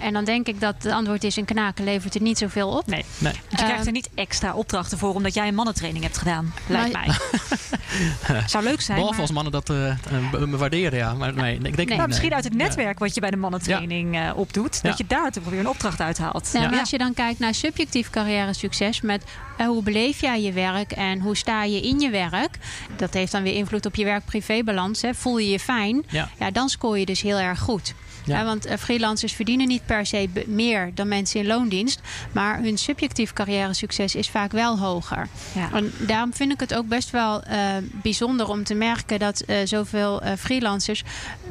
En 0.00 0.12
dan 0.12 0.24
denk 0.24 0.46
ik 0.46 0.60
dat 0.60 0.74
het 0.82 0.92
antwoord 0.92 1.24
is: 1.24 1.36
een 1.36 1.44
knaken 1.44 1.84
levert 1.84 2.14
het 2.14 2.22
niet 2.22 2.38
zoveel 2.38 2.68
op. 2.68 2.86
Nee. 2.86 3.04
Nee. 3.18 3.32
Want 3.32 3.60
je 3.60 3.66
krijgt 3.66 3.86
er 3.86 3.92
niet 3.92 4.08
extra 4.14 4.54
opdrachten 4.54 4.98
voor 4.98 5.14
omdat 5.14 5.34
jij 5.34 5.48
een 5.48 5.54
mannentraining 5.54 6.04
hebt 6.04 6.18
gedaan, 6.18 6.54
lijkt 6.66 6.92
Maar- 6.92 7.06
mij. 7.06 8.40
Zou 8.46 8.64
leuk 8.64 8.80
zijn. 8.80 8.96
Behalve 8.98 9.12
maar- 9.12 9.20
als 9.26 9.32
mannen 9.32 9.52
dat 9.52 9.64
be- 9.66 10.46
me 10.46 10.56
waarderen, 10.56 10.98
ja. 10.98 11.14
Maar 11.14 11.34
nee, 11.34 11.54
ik 11.54 11.62
denk 11.62 11.76
Nee. 11.76 11.86
niet, 11.86 11.96
Nou, 11.96 12.08
misschien 12.08 12.34
uit 12.34 12.44
het 12.44 12.52
Ja. 12.52 12.58
netwerk 12.58 12.98
wat 12.98 13.14
je 13.14 13.20
bij 13.20 13.30
de 13.30 13.36
mannentraining 13.36 14.16
eh, 14.16 14.30
opdoet, 14.36 14.78
Ja. 14.82 14.88
dat 14.88 14.98
je 14.98 15.04
daar 15.06 15.30
toch 15.30 15.44
weer 15.44 15.60
een 15.60 15.68
opdracht 15.68 16.00
uithaalt. 16.00 16.50
Ja, 16.52 16.60
Ja. 16.60 16.68
maar 16.70 16.78
als 16.80 16.90
je 16.90 16.98
dan 16.98 17.14
kijkt 17.14 17.38
naar 17.38 17.54
subjectief 17.54 18.10
carrière 18.10 18.52
succes 18.54 19.00
met 19.00 19.24
eh, 19.56 19.66
hoe 19.66 19.82
beleef 19.82 20.20
jij 20.20 20.42
je 20.42 20.52
werk 20.52 20.92
en 20.92 21.15
hoe 21.20 21.36
sta 21.36 21.62
je 21.64 21.80
in 21.80 22.00
je 22.00 22.10
werk, 22.10 22.58
dat 22.96 23.14
heeft 23.14 23.32
dan 23.32 23.42
weer 23.42 23.54
invloed 23.54 23.86
op 23.86 23.94
je 23.94 24.04
werk-privé-balans. 24.04 25.02
hè. 25.02 25.14
Voel 25.14 25.38
je 25.38 25.50
je 25.50 25.60
fijn, 25.60 26.02
Ja. 26.08 26.28
ja, 26.38 26.50
dan 26.50 26.68
scoor 26.68 26.98
je 26.98 27.06
dus 27.06 27.20
heel 27.22 27.38
erg 27.38 27.58
goed. 27.58 27.94
Ja. 28.24 28.38
Ja, 28.38 28.44
want 28.44 28.64
eh, 28.66 28.76
freelancers 28.78 29.32
verdienen 29.32 29.68
niet 29.68 29.86
per 29.86 30.06
se 30.06 30.28
meer 30.46 30.90
dan 30.94 31.08
mensen 31.08 31.40
in 31.40 31.46
loondienst. 31.46 32.00
Maar 32.32 32.60
hun 32.62 32.78
subjectief 32.78 33.32
carrière 33.32 33.74
succes 33.74 34.14
is 34.14 34.28
vaak 34.28 34.52
wel 34.52 34.78
hoger. 34.78 35.28
Ja. 35.54 35.68
En 35.72 35.92
daarom 35.98 36.34
vind 36.34 36.52
ik 36.52 36.60
het 36.60 36.74
ook 36.74 36.88
best 36.88 37.10
wel 37.10 37.42
eh, 37.42 37.58
bijzonder 37.92 38.48
om 38.48 38.64
te 38.64 38.74
merken 38.74 39.18
dat 39.18 39.40
eh, 39.40 39.56
zoveel 39.64 40.22
eh, 40.22 40.32
freelancers 40.38 41.02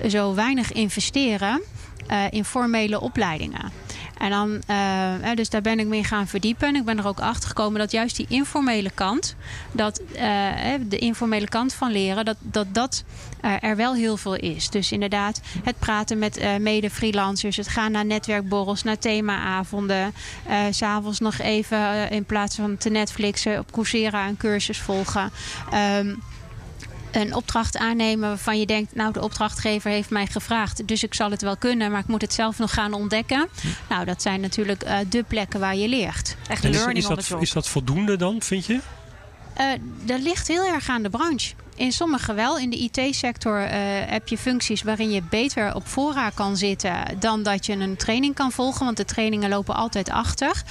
zo 0.09 0.33
weinig 0.33 0.71
investeren 0.71 1.61
eh, 2.07 2.23
in 2.29 2.45
formele 2.45 2.99
opleidingen. 3.01 3.71
En 4.17 4.29
dan, 4.29 4.61
eh, 4.67 5.35
dus 5.35 5.49
daar 5.49 5.61
ben 5.61 5.79
ik 5.79 5.87
mee 5.87 6.03
gaan 6.03 6.27
verdiepen. 6.27 6.67
En 6.67 6.75
ik 6.75 6.85
ben 6.85 6.97
er 6.97 7.07
ook 7.07 7.19
achter 7.19 7.47
gekomen 7.49 7.79
dat 7.79 7.91
juist 7.91 8.15
die 8.15 8.25
informele 8.29 8.91
kant, 8.93 9.35
dat 9.71 10.01
eh, 10.15 10.49
de 10.87 10.97
informele 10.97 11.47
kant 11.47 11.73
van 11.73 11.91
leren, 11.91 12.25
dat 12.25 12.37
dat, 12.39 12.67
dat 12.71 13.03
eh, 13.41 13.53
er 13.63 13.75
wel 13.75 13.93
heel 13.93 14.17
veel 14.17 14.35
is. 14.35 14.69
Dus 14.69 14.91
inderdaad, 14.91 15.41
het 15.63 15.79
praten 15.79 16.19
met 16.19 16.59
mede-freelancers, 16.59 17.57
het 17.57 17.67
gaan 17.67 17.91
naar 17.91 18.05
netwerkborrels, 18.05 18.83
naar 18.83 18.97
themaavonden. 18.97 20.13
s 20.71 20.77
S'avonds 20.77 21.19
nog 21.19 21.37
even 21.37 22.09
in 22.09 22.25
plaats 22.25 22.55
van 22.55 22.77
te 22.77 22.89
Netflixen 22.89 23.59
op 23.59 23.71
Coursera 23.71 24.27
een 24.27 24.37
cursus 24.37 24.79
volgen. 24.79 25.31
Ehm, 25.71 26.13
een 27.15 27.35
opdracht 27.35 27.77
aannemen 27.77 28.29
waarvan 28.29 28.59
je 28.59 28.65
denkt, 28.65 28.95
nou 28.95 29.13
de 29.13 29.21
opdrachtgever 29.21 29.91
heeft 29.91 30.09
mij 30.09 30.27
gevraagd, 30.27 30.87
dus 30.87 31.03
ik 31.03 31.13
zal 31.13 31.31
het 31.31 31.41
wel 31.41 31.57
kunnen, 31.57 31.91
maar 31.91 31.99
ik 31.99 32.07
moet 32.07 32.21
het 32.21 32.33
zelf 32.33 32.57
nog 32.57 32.73
gaan 32.73 32.93
ontdekken. 32.93 33.47
Nou, 33.89 34.05
dat 34.05 34.21
zijn 34.21 34.41
natuurlijk 34.41 34.83
eh 34.83 34.97
de 35.09 35.23
plekken 35.23 35.59
waar 35.59 35.75
je 35.75 35.87
leert. 35.87 36.35
Echt 36.47 36.63
is, 36.63 36.75
learning 36.75 36.97
is, 36.97 37.03
the 37.03 37.33
dat, 37.33 37.41
is 37.41 37.51
dat 37.51 37.67
voldoende 37.67 38.15
dan, 38.15 38.41
vind 38.41 38.65
je? 38.65 38.79
Eh, 39.53 39.65
dat 40.03 40.21
ligt 40.21 40.47
heel 40.47 40.65
erg 40.65 40.89
aan 40.89 41.03
de 41.03 41.09
branche. 41.09 41.53
In 41.75 41.91
sommige 41.91 42.33
wel. 42.33 42.57
In 42.57 42.69
de 42.69 42.77
IT-sector 42.77 43.63
eh, 43.63 43.79
heb 44.05 44.27
je 44.27 44.37
functies 44.37 44.83
waarin 44.83 45.11
je 45.11 45.21
beter 45.29 45.75
op 45.75 45.87
fora 45.87 46.29
kan 46.29 46.57
zitten 46.57 46.93
dan 47.19 47.43
dat 47.43 47.65
je 47.65 47.73
een 47.73 47.95
training 47.95 48.35
kan 48.35 48.51
volgen. 48.51 48.85
Want 48.85 48.97
de 48.97 49.05
trainingen 49.05 49.49
lopen 49.49 49.75
altijd 49.75 50.09
achter. 50.09 50.63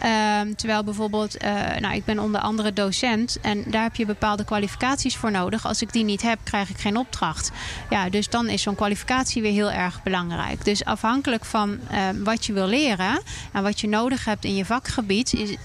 Ehm, 0.00 0.54
terwijl 0.54 0.84
bijvoorbeeld, 0.84 1.36
eh, 1.36 1.52
nou, 1.80 1.94
ik 1.94 2.04
ben 2.04 2.18
onder 2.18 2.40
andere 2.40 2.72
docent 2.72 3.38
en 3.40 3.64
daar 3.66 3.82
heb 3.82 3.96
je 3.96 4.06
bepaalde 4.06 4.44
kwalificaties 4.44 5.16
voor 5.16 5.30
nodig. 5.30 5.66
Als 5.66 5.82
ik 5.82 5.92
die 5.92 6.04
niet 6.04 6.22
heb, 6.22 6.38
krijg 6.44 6.70
ik 6.70 6.78
geen 6.78 6.96
opdracht. 6.96 7.50
Ja, 7.90 8.08
dus 8.08 8.28
dan 8.28 8.48
is 8.48 8.62
zo'n 8.62 8.74
kwalificatie 8.74 9.42
weer 9.42 9.52
heel 9.52 9.70
erg 9.70 10.02
belangrijk. 10.02 10.64
Dus 10.64 10.84
afhankelijk 10.84 11.44
van 11.44 11.78
eh, 11.90 11.98
wat 12.24 12.46
je 12.46 12.52
wil 12.52 12.66
leren 12.66 13.22
en 13.52 13.62
wat 13.62 13.80
je 13.80 13.88
nodig 13.88 14.24
hebt 14.24 14.44
in 14.44 14.54
je 14.54 14.64
vakgebied, 14.64 15.56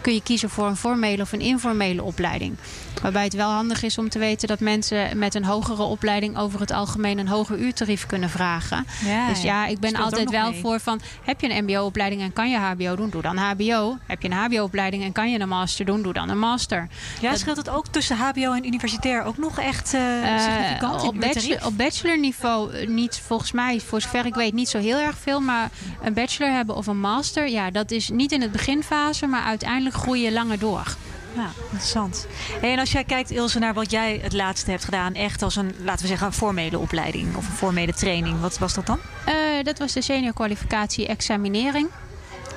kun 0.00 0.14
je 0.14 0.22
kiezen 0.22 0.50
voor 0.50 0.66
een 0.66 0.76
formele 0.76 1.22
of 1.22 1.32
een 1.32 1.40
informele 1.40 2.02
opleiding. 2.02 2.56
Waarbij 3.02 3.24
het 3.24 3.34
wel 3.34 3.50
handig 3.50 3.82
is 3.82 3.98
om 3.98 4.08
te 4.08 4.18
weten 4.20 4.48
dat 4.48 4.60
mensen 4.60 5.18
met 5.18 5.34
een 5.34 5.44
hogere 5.44 5.82
opleiding 5.82 6.36
over 6.38 6.60
het 6.60 6.70
algemeen 6.70 7.18
een 7.18 7.28
hoger 7.28 7.58
uurtarief 7.58 8.06
kunnen 8.06 8.30
vragen. 8.30 8.86
Ja, 9.04 9.28
dus 9.28 9.42
ja, 9.42 9.66
ik 9.66 9.78
ben 9.80 9.94
altijd 9.96 10.30
wel 10.30 10.50
mee. 10.50 10.60
voor 10.60 10.80
van 10.80 11.00
heb 11.24 11.40
je 11.40 11.50
een 11.54 11.64
MBO-opleiding 11.64 12.22
en 12.22 12.32
kan 12.32 12.50
je 12.50 12.56
HBO 12.56 12.96
doen, 12.96 13.10
doe 13.10 13.22
dan 13.22 13.36
HBO. 13.36 13.96
Heb 14.06 14.22
je 14.22 14.28
een 14.30 14.34
HBO-opleiding 14.36 15.02
en 15.02 15.12
kan 15.12 15.30
je 15.30 15.40
een 15.40 15.48
master 15.48 15.84
doen, 15.84 16.02
doe 16.02 16.12
dan 16.12 16.28
een 16.28 16.38
master. 16.38 16.88
Ja, 17.20 17.30
dat- 17.30 17.38
scheelt 17.38 17.56
het 17.56 17.68
ook 17.68 17.86
tussen 17.86 18.16
HBO 18.16 18.52
en 18.52 18.66
universitair 18.66 19.22
ook 19.24 19.36
nog 19.38 19.58
echt 19.58 19.94
eh 19.94 20.08
Eh, 20.34 20.40
significant 20.40 21.02
op, 21.02 21.14
uurtarief? 21.14 21.34
bachelor, 21.34 21.66
op 21.66 21.76
bachelorniveau 21.76 22.72
eh, 22.72 22.88
niet, 22.88 23.20
volgens 23.26 23.52
mij, 23.52 23.80
voor 23.80 24.00
zover 24.00 24.26
ik 24.26 24.34
weet, 24.34 24.52
niet 24.52 24.68
zo 24.68 24.78
heel 24.78 24.98
erg 24.98 25.16
veel. 25.18 25.40
Maar 25.40 25.70
een 26.02 26.12
bachelor 26.14 26.52
hebben 26.52 26.76
of 26.76 26.86
een 26.86 27.00
master, 27.00 27.48
ja, 27.48 27.70
dat 27.70 27.90
is 27.90 28.08
niet 28.08 28.32
in 28.32 28.40
het 28.40 28.52
beginfase, 28.52 29.26
maar 29.26 29.42
uiteindelijk 29.42 29.94
groei 29.96 30.22
je 30.22 30.32
langer 30.32 30.58
door. 30.58 30.96
Ja, 31.36 31.50
interessant. 31.62 32.26
Hey, 32.60 32.72
en 32.72 32.78
als 32.78 32.92
jij 32.92 33.04
kijkt, 33.04 33.30
Ilse, 33.30 33.58
naar 33.58 33.74
wat 33.74 33.90
jij 33.90 34.18
het 34.22 34.32
laatste 34.32 34.70
hebt 34.70 34.84
gedaan, 34.84 35.14
echt 35.14 35.42
als 35.42 35.56
een, 35.56 35.74
laten 35.84 36.02
we 36.02 36.08
zeggen, 36.08 36.26
een 36.26 36.32
formele 36.32 36.78
opleiding 36.78 37.36
of 37.36 37.46
een 37.48 37.54
formele 37.54 37.92
training, 37.94 38.40
wat 38.40 38.58
was 38.58 38.74
dat 38.74 38.86
dan? 38.86 38.98
Eh, 39.24 39.34
dat 39.62 39.78
was 39.78 39.92
de 39.92 40.02
senior 40.02 40.32
kwalificatie 40.32 41.06
examinering. 41.06 41.88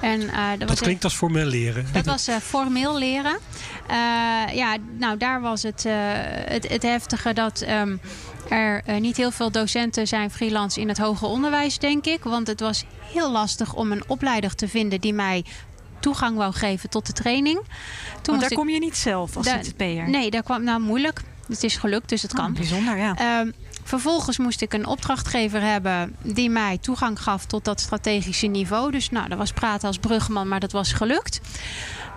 En, 0.01 0.21
eh, 0.21 0.49
dat 0.49 0.59
Dat 0.59 0.69
was 0.69 0.79
klinkt 0.81 1.03
als 1.03 1.15
formeel 1.15 1.45
leren. 1.45 1.85
Dat 1.91 2.05
was 2.05 2.27
eh, 2.27 2.35
formeel 2.35 2.97
leren. 2.97 3.37
Eh, 3.87 4.55
ja, 4.55 4.77
nou 4.97 5.17
daar 5.17 5.41
was 5.41 5.63
het, 5.63 5.85
eh, 5.85 5.93
het, 6.25 6.69
het 6.69 6.83
heftige 6.83 7.33
dat 7.33 7.61
ehm, 7.61 7.97
er 8.49 8.81
eh, 8.85 8.99
niet 8.99 9.17
heel 9.17 9.31
veel 9.31 9.51
docenten 9.51 10.07
zijn 10.07 10.31
freelance 10.31 10.79
in 10.79 10.87
het 10.87 10.97
hoger 10.97 11.27
onderwijs, 11.27 11.77
denk 11.79 12.05
ik. 12.05 12.23
Want 12.23 12.47
het 12.47 12.59
was 12.59 12.85
heel 13.13 13.31
lastig 13.31 13.73
om 13.73 13.91
een 13.91 14.03
opleider 14.07 14.55
te 14.55 14.67
vinden 14.67 15.01
die 15.01 15.13
mij 15.13 15.45
toegang 16.03 16.37
wou 16.37 16.53
geven 16.53 16.89
tot 16.89 17.05
de 17.05 17.13
training. 17.13 17.57
Toen 17.57 17.67
Want 18.25 18.39
daar 18.41 18.51
ik- 18.51 18.57
kom 18.57 18.69
je 18.69 18.79
niet 18.79 18.95
zelf 18.97 19.37
als 19.37 19.47
ZZP'er. 19.47 20.09
Nee, 20.09 20.31
daar 20.31 20.43
kwam 20.43 20.63
nou 20.63 20.79
moeilijk. 20.81 21.21
Het 21.47 21.63
is 21.63 21.75
gelukt, 21.75 22.09
dus 22.09 22.21
het 22.21 22.31
Ah, 22.31 22.37
kan. 22.37 22.53
bijzonder, 22.53 22.97
ja. 22.97 23.15
Ehm, 23.15 23.51
vervolgens 23.83 24.37
moest 24.37 24.61
ik 24.61 24.73
een 24.73 24.85
opdrachtgever 24.85 25.61
hebben 25.61 26.15
die 26.21 26.49
mij 26.49 26.77
toegang 26.77 27.21
gaf 27.21 27.45
tot 27.45 27.65
dat 27.65 27.79
strategische 27.79 28.47
niveau. 28.47 28.91
Dus 28.91 29.09
nou, 29.09 29.29
dat 29.29 29.37
was 29.37 29.51
praten 29.51 29.87
als 29.87 29.97
brugman, 29.97 30.47
maar 30.47 30.59
dat 30.59 30.71
was 30.71 30.93
gelukt. 30.93 31.39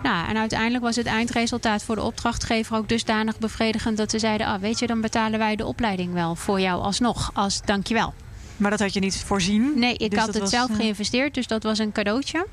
Nou, 0.02 0.28
en 0.28 0.36
uiteindelijk 0.36 0.84
was 0.84 0.96
het 0.96 1.06
eindresultaat 1.06 1.82
voor 1.82 1.94
de 1.94 2.02
opdrachtgever 2.02 2.76
ook 2.76 2.88
dusdanig 2.88 3.38
bevredigend 3.38 3.96
dat 3.96 4.10
ze 4.10 4.18
zeiden: 4.18 4.46
ah, 4.46 4.60
weet 4.60 4.78
je, 4.78 4.86
dan 4.86 5.00
betalen 5.00 5.38
wij 5.38 5.56
de 5.56 5.66
opleiding 5.66 6.12
wel 6.12 6.34
voor 6.34 6.60
jou 6.60 6.82
alsnog. 6.82 7.30
Als 7.34 7.60
dankjewel. 7.64 8.14
Maar 8.56 8.70
dat 8.70 8.80
had 8.80 8.92
je 8.94 9.00
niet 9.00 9.16
voorzien. 9.16 9.72
Nee, 9.74 9.94
ik 9.96 10.10
Dus 10.10 10.18
had 10.18 10.28
het 10.28 10.38
was, 10.38 10.50
zelf 10.50 10.70
eh, 10.70 10.76
geïnvesteerd, 10.76 11.34
dus 11.34 11.46
dat 11.46 11.62
was 11.62 11.78
een 11.78 11.92
cadeautje. 11.92 12.46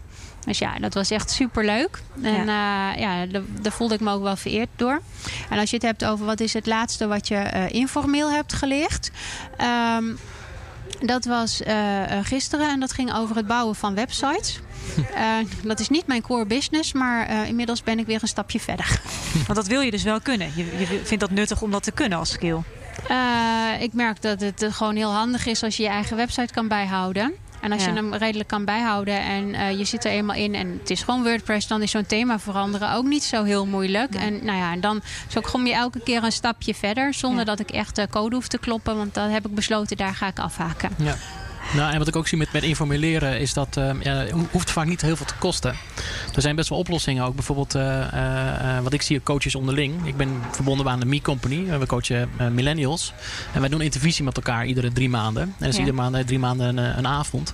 Dus 0.46 0.58
ja, 0.58 0.80
dat 0.80 0.94
was 0.94 1.10
echt 1.10 1.32
super 1.32 1.66
leuk. 1.66 2.02
En 2.22 2.46
ja, 2.46 2.94
ja 2.94 3.26
daar, 3.62 3.72
voelde 3.72 3.94
ik 3.94 4.00
me 4.00 4.12
ook 4.12 4.24
wel 4.24 4.36
vereerd 4.36 4.70
door. 4.76 5.02
En 5.50 5.60
als 5.60 5.70
je 5.70 5.76
het 5.76 5.86
hebt 5.86 6.06
over 6.06 6.26
wat 6.26 6.40
is 6.40 6.54
het 6.54 6.66
laatste 6.66 7.08
wat 7.08 7.28
je 7.28 7.36
eh, 7.36 7.70
informeel 7.70 8.32
hebt 8.32 8.54
geleerd. 8.54 9.12
Ehm, 9.58 10.06
dat 11.02 11.26
was 11.26 11.62
eh, 11.62 12.18
eh, 12.18 12.26
gisteren 12.26 12.70
en 12.70 12.80
dat 12.80 12.94
ging 12.94 13.14
over 13.16 13.36
het 13.36 13.48
bouwen 13.48 13.76
van 13.76 13.96
websites. 13.96 14.60
Eh, 15.16 15.38
dat 15.64 15.80
is 15.80 15.90
niet 15.90 16.08
mijn 16.08 16.22
core 16.22 16.46
business, 16.46 16.94
maar 16.94 17.28
eh, 17.28 17.48
inmiddels 17.48 17.84
ben 17.84 18.00
ik 18.00 18.06
weer 18.06 18.22
een 18.22 18.28
stapje 18.28 18.60
verder. 18.60 19.02
Want 19.34 19.56
dat 19.56 19.68
wil 19.68 19.82
je 19.82 19.92
dus 19.92 20.04
wel 20.04 20.22
kunnen. 20.22 20.52
Je, 20.56 20.66
je 20.80 20.86
vindt 21.04 21.20
dat 21.20 21.32
nuttig 21.32 21.62
om 21.62 21.72
dat 21.72 21.84
te 21.84 21.92
kunnen 21.92 22.18
als 22.18 22.32
skill. 22.32 22.60
Eh, 23.08 23.82
ik 23.82 23.94
merk 23.94 24.22
dat 24.22 24.42
het 24.42 24.62
eh, 24.62 24.74
gewoon 24.74 24.96
heel 24.96 25.12
handig 25.12 25.46
is 25.46 25.64
als 25.64 25.78
je 25.78 25.84
je 25.84 25.90
eigen 25.90 26.18
website 26.18 26.54
kan 26.54 26.68
bijhouden. 26.68 27.34
En 27.62 27.72
als 27.72 27.84
Ja. 27.84 27.90
je 27.90 27.96
hem 27.96 28.14
redelijk 28.14 28.50
kan 28.50 28.66
bijhouden 28.66 29.20
en 29.22 29.54
eh, 29.56 29.78
je 29.78 29.84
zit 29.86 30.06
er 30.06 30.12
eenmaal 30.12 30.36
in 30.36 30.56
en 30.56 30.78
het 30.80 30.90
is 30.90 31.02
gewoon 31.04 31.24
WordPress, 31.24 31.68
dan 31.68 31.82
is 31.82 31.92
zo'n 31.92 32.06
thema 32.06 32.40
veranderen 32.40 32.94
ook 32.94 33.04
niet 33.06 33.24
zo 33.24 33.44
heel 33.44 33.66
moeilijk. 33.66 34.16
En 34.16 34.46
nou 34.46 34.58
ja, 34.58 34.72
en 34.72 34.82
dan 34.82 35.02
zo 35.28 35.42
kom 35.42 35.66
je 35.68 35.74
elke 35.74 36.00
keer 36.00 36.24
een 36.24 36.32
stapje 36.32 36.74
verder 36.76 37.14
zonder 37.14 37.40
Ja. 37.40 37.46
dat 37.46 37.60
ik 37.60 37.70
echt 37.72 38.08
code 38.10 38.36
hoef 38.36 38.48
te 38.48 38.58
kloppen, 38.58 38.98
want 38.98 39.14
dan 39.14 39.30
heb 39.30 39.46
ik 39.46 39.56
besloten, 39.56 39.98
daar 39.98 40.16
ga 40.16 40.28
ik 40.28 40.40
afhaken. 40.40 40.90
Ja. 40.98 41.16
Nou, 41.72 41.92
en 41.92 41.98
wat 41.98 42.08
ik 42.08 42.16
ook 42.16 42.28
zie 42.28 42.38
met, 42.38 42.52
met 42.52 42.64
informeel 42.64 43.00
leren 43.00 43.40
is 43.40 43.54
dat 43.54 43.78
eh, 43.78 43.92
ja, 44.02 44.14
het 44.14 44.32
hoeft 44.52 44.72
vaak 44.72 44.86
niet 44.88 45.02
heel 45.02 45.16
veel 45.16 45.26
te 45.26 45.36
kosten. 45.40 45.76
Er 46.36 46.42
zijn 46.42 46.56
best 46.56 46.70
wel 46.70 46.78
oplossingen 46.78 47.24
ook. 47.24 47.36
Bijvoorbeeld 47.36 47.76
eh, 47.76 48.02
eh, 48.02 48.78
eh, 48.78 48.84
wat 48.84 48.94
ik 48.94 49.02
zie, 49.02 49.24
coaches 49.24 49.56
onderling. 49.56 50.08
Ik 50.08 50.18
ben 50.18 50.42
verbonden 50.52 50.90
aan 50.90 51.00
de 51.00 51.06
Me 51.06 51.22
Company. 51.22 51.78
We 51.80 51.86
coachen 51.86 52.30
millennials. 52.52 53.14
En 53.54 53.60
wij 53.60 53.70
doen 53.70 53.82
intervisie 53.82 54.24
met 54.24 54.36
elkaar 54.36 54.66
iedere 54.66 54.92
drie 54.92 55.10
maanden. 55.10 55.44
En 55.44 55.56
dat 55.58 55.68
is 55.68 55.74
Ja. 55.74 55.80
iedere 55.80 55.98
maand 55.98 56.28
drie 56.28 56.40
maanden 56.40 56.78
een, 56.78 56.98
een 56.98 57.08
avond. 57.08 57.54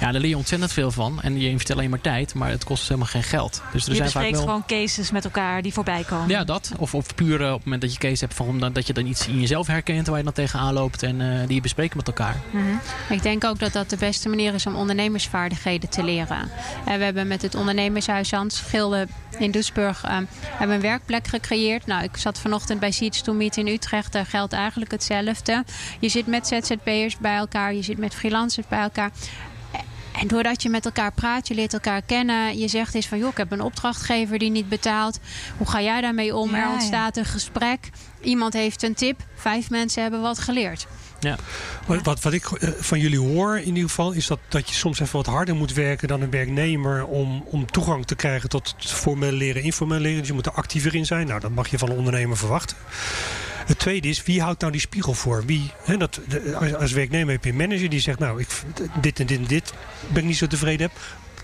Ja, 0.00 0.12
daar 0.12 0.20
leer 0.20 0.30
je 0.30 0.36
ontzettend 0.36 0.72
veel 0.72 0.90
van. 0.90 1.22
En 1.22 1.40
je 1.40 1.48
investeert 1.48 1.78
alleen 1.78 1.90
maar 1.90 2.00
tijd, 2.00 2.34
maar 2.34 2.50
het 2.50 2.64
kost 2.64 2.78
dus 2.78 2.88
helemaal 2.88 3.10
geen 3.10 3.22
geld. 3.22 3.62
Dus 3.72 3.84
er 3.84 3.90
je 3.90 3.96
zijn 3.96 4.10
vaak 4.10 4.22
bespreekt 4.22 4.36
wel... 4.44 4.46
gewoon 4.46 4.64
cases 4.66 5.10
met 5.10 5.24
elkaar 5.24 5.62
die 5.62 5.72
voorbij 5.72 6.04
komen. 6.04 6.28
Ja, 6.28 6.44
dat. 6.44 6.72
Of, 6.76 6.94
of 6.94 7.14
puur 7.14 7.34
op 7.34 7.54
het 7.54 7.64
moment 7.64 7.82
dat 7.82 7.92
je 7.92 7.98
case 7.98 8.24
hebt 8.24 8.34
van 8.36 8.58
dat 8.60 8.74
dat 8.74 8.86
je 8.86 8.92
dan 8.92 9.06
iets 9.06 9.26
in 9.26 9.40
jezelf 9.40 9.66
herkent 9.66 10.06
waar 10.06 10.18
je 10.18 10.24
dan 10.24 10.32
tegenaan 10.32 10.72
loopt 10.72 11.02
en 11.02 11.20
eh, 11.20 11.46
die 11.46 11.54
je 11.54 11.60
bespreekt 11.60 11.94
met 11.94 12.06
elkaar. 12.06 12.36
Mhm. 12.50 12.64
Ik 13.08 13.22
denk 13.22 13.44
ook 13.44 13.49
dat 13.58 13.72
dat 13.72 13.90
de 13.90 13.96
beste 13.96 14.28
manier 14.28 14.54
is 14.54 14.66
om 14.66 14.76
ondernemersvaardigheden 14.76 15.88
te 15.88 16.02
leren. 16.02 16.50
Eh, 16.86 16.96
we 16.96 17.04
hebben 17.04 17.26
met 17.26 17.42
het 17.42 17.54
ondernemershuis 17.54 18.30
Hans 18.30 18.60
Gilde 18.60 19.06
in 19.38 19.50
Doesburg 19.50 20.04
eh, 20.04 20.16
hebben 20.42 20.76
een 20.76 20.82
werkplek 20.82 21.26
gecreëerd. 21.26 21.86
Nou, 21.86 22.02
ik 22.02 22.16
zat 22.16 22.38
vanochtend 22.38 22.80
bij 22.80 22.90
Seeds 22.90 23.22
to 23.22 23.32
Meet 23.32 23.56
in 23.56 23.66
Utrecht. 23.66 24.12
Daar 24.12 24.26
geldt 24.26 24.52
eigenlijk 24.52 24.90
hetzelfde. 24.90 25.64
Je 25.98 26.08
zit 26.08 26.26
met 26.26 26.46
ZZP'ers 26.46 27.18
bij 27.18 27.36
elkaar. 27.36 27.74
Je 27.74 27.82
zit 27.82 27.98
met 27.98 28.14
freelancers 28.14 28.66
bij 28.68 28.80
elkaar. 28.80 29.10
En 30.20 30.28
doordat 30.28 30.62
je 30.62 30.68
met 30.68 30.84
elkaar 30.84 31.12
praat, 31.12 31.48
je 31.48 31.54
leert 31.54 31.72
elkaar 31.72 32.02
kennen. 32.02 32.58
Je 32.58 32.68
zegt 32.68 32.94
eens 32.94 33.06
van, 33.06 33.18
joh, 33.18 33.30
ik 33.30 33.36
heb 33.36 33.52
een 33.52 33.60
opdrachtgever 33.60 34.38
die 34.38 34.50
niet 34.50 34.68
betaalt. 34.68 35.18
Hoe 35.56 35.66
ga 35.66 35.82
jij 35.82 36.00
daarmee 36.00 36.36
om? 36.36 36.50
Ja, 36.50 36.56
er 36.56 36.66
ja. 36.66 36.72
ontstaat 36.72 37.16
een 37.16 37.24
gesprek. 37.24 37.90
Iemand 38.20 38.52
heeft 38.52 38.82
een 38.82 38.94
tip. 38.94 39.20
Vijf 39.34 39.70
mensen 39.70 40.02
hebben 40.02 40.20
wat 40.20 40.38
geleerd. 40.38 40.86
Wat, 41.86 42.02
wat, 42.02 42.20
wat 42.20 42.32
ik 42.32 42.44
eh, 42.44 42.68
van 42.80 42.98
jullie 42.98 43.18
hoor 43.18 43.58
in 43.58 43.66
ieder 43.66 43.88
geval 43.88 44.12
is 44.12 44.26
dat, 44.26 44.38
dat 44.48 44.68
je 44.68 44.74
soms 44.74 45.00
even 45.00 45.16
wat 45.16 45.26
harder 45.26 45.54
moet 45.54 45.72
werken 45.72 46.08
dan 46.08 46.20
een 46.20 46.30
werknemer 46.30 47.04
om, 47.06 47.44
om 47.46 47.70
toegang 47.70 48.06
te 48.06 48.14
krijgen 48.14 48.48
tot 48.48 48.74
het 48.78 48.90
formeel 48.90 49.32
leren, 49.32 49.62
informeel 49.62 49.98
leren. 49.98 50.18
Dus 50.18 50.28
je 50.28 50.34
moet 50.34 50.46
er 50.46 50.52
actiever 50.52 50.94
in 50.94 51.06
zijn. 51.06 51.26
Nou, 51.26 51.40
dat 51.40 51.50
mag 51.50 51.68
je 51.68 51.78
van 51.78 51.90
een 51.90 51.96
ondernemer 51.96 52.36
verwachten. 52.36 52.76
Het 53.66 53.78
tweede 53.78 54.08
is, 54.08 54.22
wie 54.22 54.42
houdt 54.42 54.60
nou 54.60 54.72
die 54.72 54.80
spiegel 54.80 55.14
voor? 55.14 55.44
Wie, 55.44 55.70
hè, 55.84 55.96
dat, 55.96 56.20
als, 56.54 56.74
als 56.74 56.92
werknemer 56.92 57.32
heb 57.32 57.44
je 57.44 57.50
een 57.50 57.56
manager 57.56 57.88
die 57.88 58.00
zegt, 58.00 58.18
nou, 58.18 58.40
ik, 58.40 58.48
dit 59.00 59.20
en 59.20 59.26
dit 59.26 59.38
en 59.38 59.46
dit 59.46 59.72
ben 60.08 60.22
ik 60.22 60.28
niet 60.28 60.36
zo 60.36 60.46
tevreden 60.46 60.86
heb. 60.86 60.98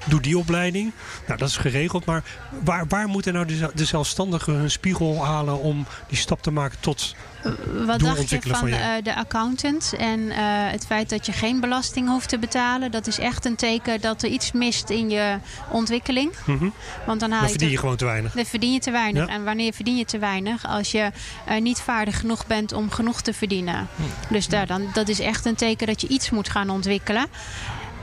Doe 0.08 0.20
die 0.20 0.38
opleiding. 0.38 0.92
Nou, 1.26 1.38
dat 1.38 1.48
is 1.48 1.56
geregeld. 1.56 2.04
Maar 2.04 2.22
waar, 2.64 2.86
waar 2.88 3.08
moeten 3.08 3.32
nou 3.32 3.46
de, 3.46 3.70
de 3.74 3.84
zelfstandigen 3.84 4.54
hun 4.54 4.70
spiegel 4.70 5.24
halen 5.24 5.60
om 5.60 5.86
die 6.08 6.18
stap 6.18 6.42
te 6.42 6.50
maken 6.50 6.80
tot 6.80 7.14
Wat 7.86 8.00
dacht 8.00 8.30
je 8.30 8.40
van 8.42 8.54
van 8.58 8.68
eh, 8.68 9.02
de 9.02 9.14
accountant 9.14 9.94
en 9.98 10.30
eh, 10.30 10.36
het 10.70 10.86
feit 10.86 11.10
dat 11.10 11.26
je 11.26 11.32
geen 11.32 11.60
belasting 11.60 12.08
hoeft 12.08 12.28
te 12.28 12.38
betalen? 12.38 12.90
Dat 12.90 13.06
is 13.06 13.18
echt 13.18 13.44
een 13.44 13.56
teken 13.56 14.00
dat 14.00 14.22
er 14.22 14.28
iets 14.28 14.52
mist 14.52 14.90
in 14.90 15.10
je 15.10 15.38
ontwikkeling. 15.70 16.32
Mhm. 16.44 16.68
Want 17.06 17.20
dan 17.20 17.30
haal 17.30 17.40
Dan 17.40 17.48
je, 17.48 17.58
verdien 17.58 17.68
je 17.68 17.74
te, 17.74 17.80
gewoon 17.80 17.96
te 17.96 18.04
weinig. 18.04 18.32
dan 18.32 18.44
verdien 18.44 18.72
je 18.72 18.80
te 18.80 18.90
weinig. 18.90 19.26
Ja. 19.26 19.32
En 19.32 19.44
wanneer 19.44 19.72
verdien 19.72 19.96
je 19.96 20.04
te 20.04 20.18
weinig? 20.18 20.66
Als 20.66 20.90
je 20.90 21.10
eh, 21.46 21.60
niet 21.60 21.80
vaardig 21.80 22.20
genoeg 22.20 22.46
bent 22.46 22.72
om 22.72 22.90
genoeg 22.90 23.20
te 23.22 23.32
verdienen. 23.32 23.88
Dus 24.28 24.48
daar, 24.48 24.66
dan, 24.66 24.90
dat 24.92 25.08
is 25.08 25.20
echt 25.20 25.44
een 25.44 25.54
teken 25.54 25.86
dat 25.86 26.00
je 26.00 26.08
iets 26.08 26.30
moet 26.30 26.50
gaan 26.50 26.70
ontwikkelen. 26.70 27.26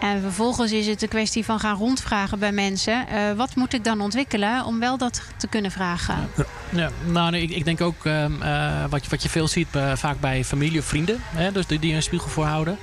En 0.04 0.22
vervolgens 0.22 0.72
is 0.72 0.88
het 0.88 1.02
een 1.02 1.08
kwestie 1.08 1.46
van 1.46 1.60
gaan 1.60 1.78
rondvragen 1.78 2.40
bij 2.40 2.52
mensen. 2.52 3.08
eh, 3.08 3.32
wat 3.32 3.56
moet 3.56 3.74
ik 3.74 3.84
dan 3.84 4.02
ontwikkelen 4.02 4.66
om 4.66 4.80
wel 4.80 4.98
dat 4.98 5.22
te 5.38 5.48
kunnen 5.48 5.72
vragen? 5.72 6.30
Ja, 6.70 6.90
nou, 7.06 7.38
ik, 7.38 7.50
ik 7.50 7.66
denk 7.66 7.82
ook 7.82 8.06
ehm, 8.06 8.42
eh, 8.42 8.86
wat, 8.90 9.04
je, 9.04 9.10
wat 9.10 9.24
je 9.24 9.30
veel 9.30 9.48
ziet 9.48 9.68
eh, 9.72 9.96
vaak 9.96 10.20
bij 10.20 10.44
familie 10.44 10.80
of 10.80 10.86
vrienden. 10.86 11.18
Hè, 11.22 11.52
dus 11.52 11.68
die, 11.68 11.80
die 11.80 11.94
een 11.94 12.04
spiegel 12.04 12.30
voor 12.30 12.46
houden. 12.46 12.78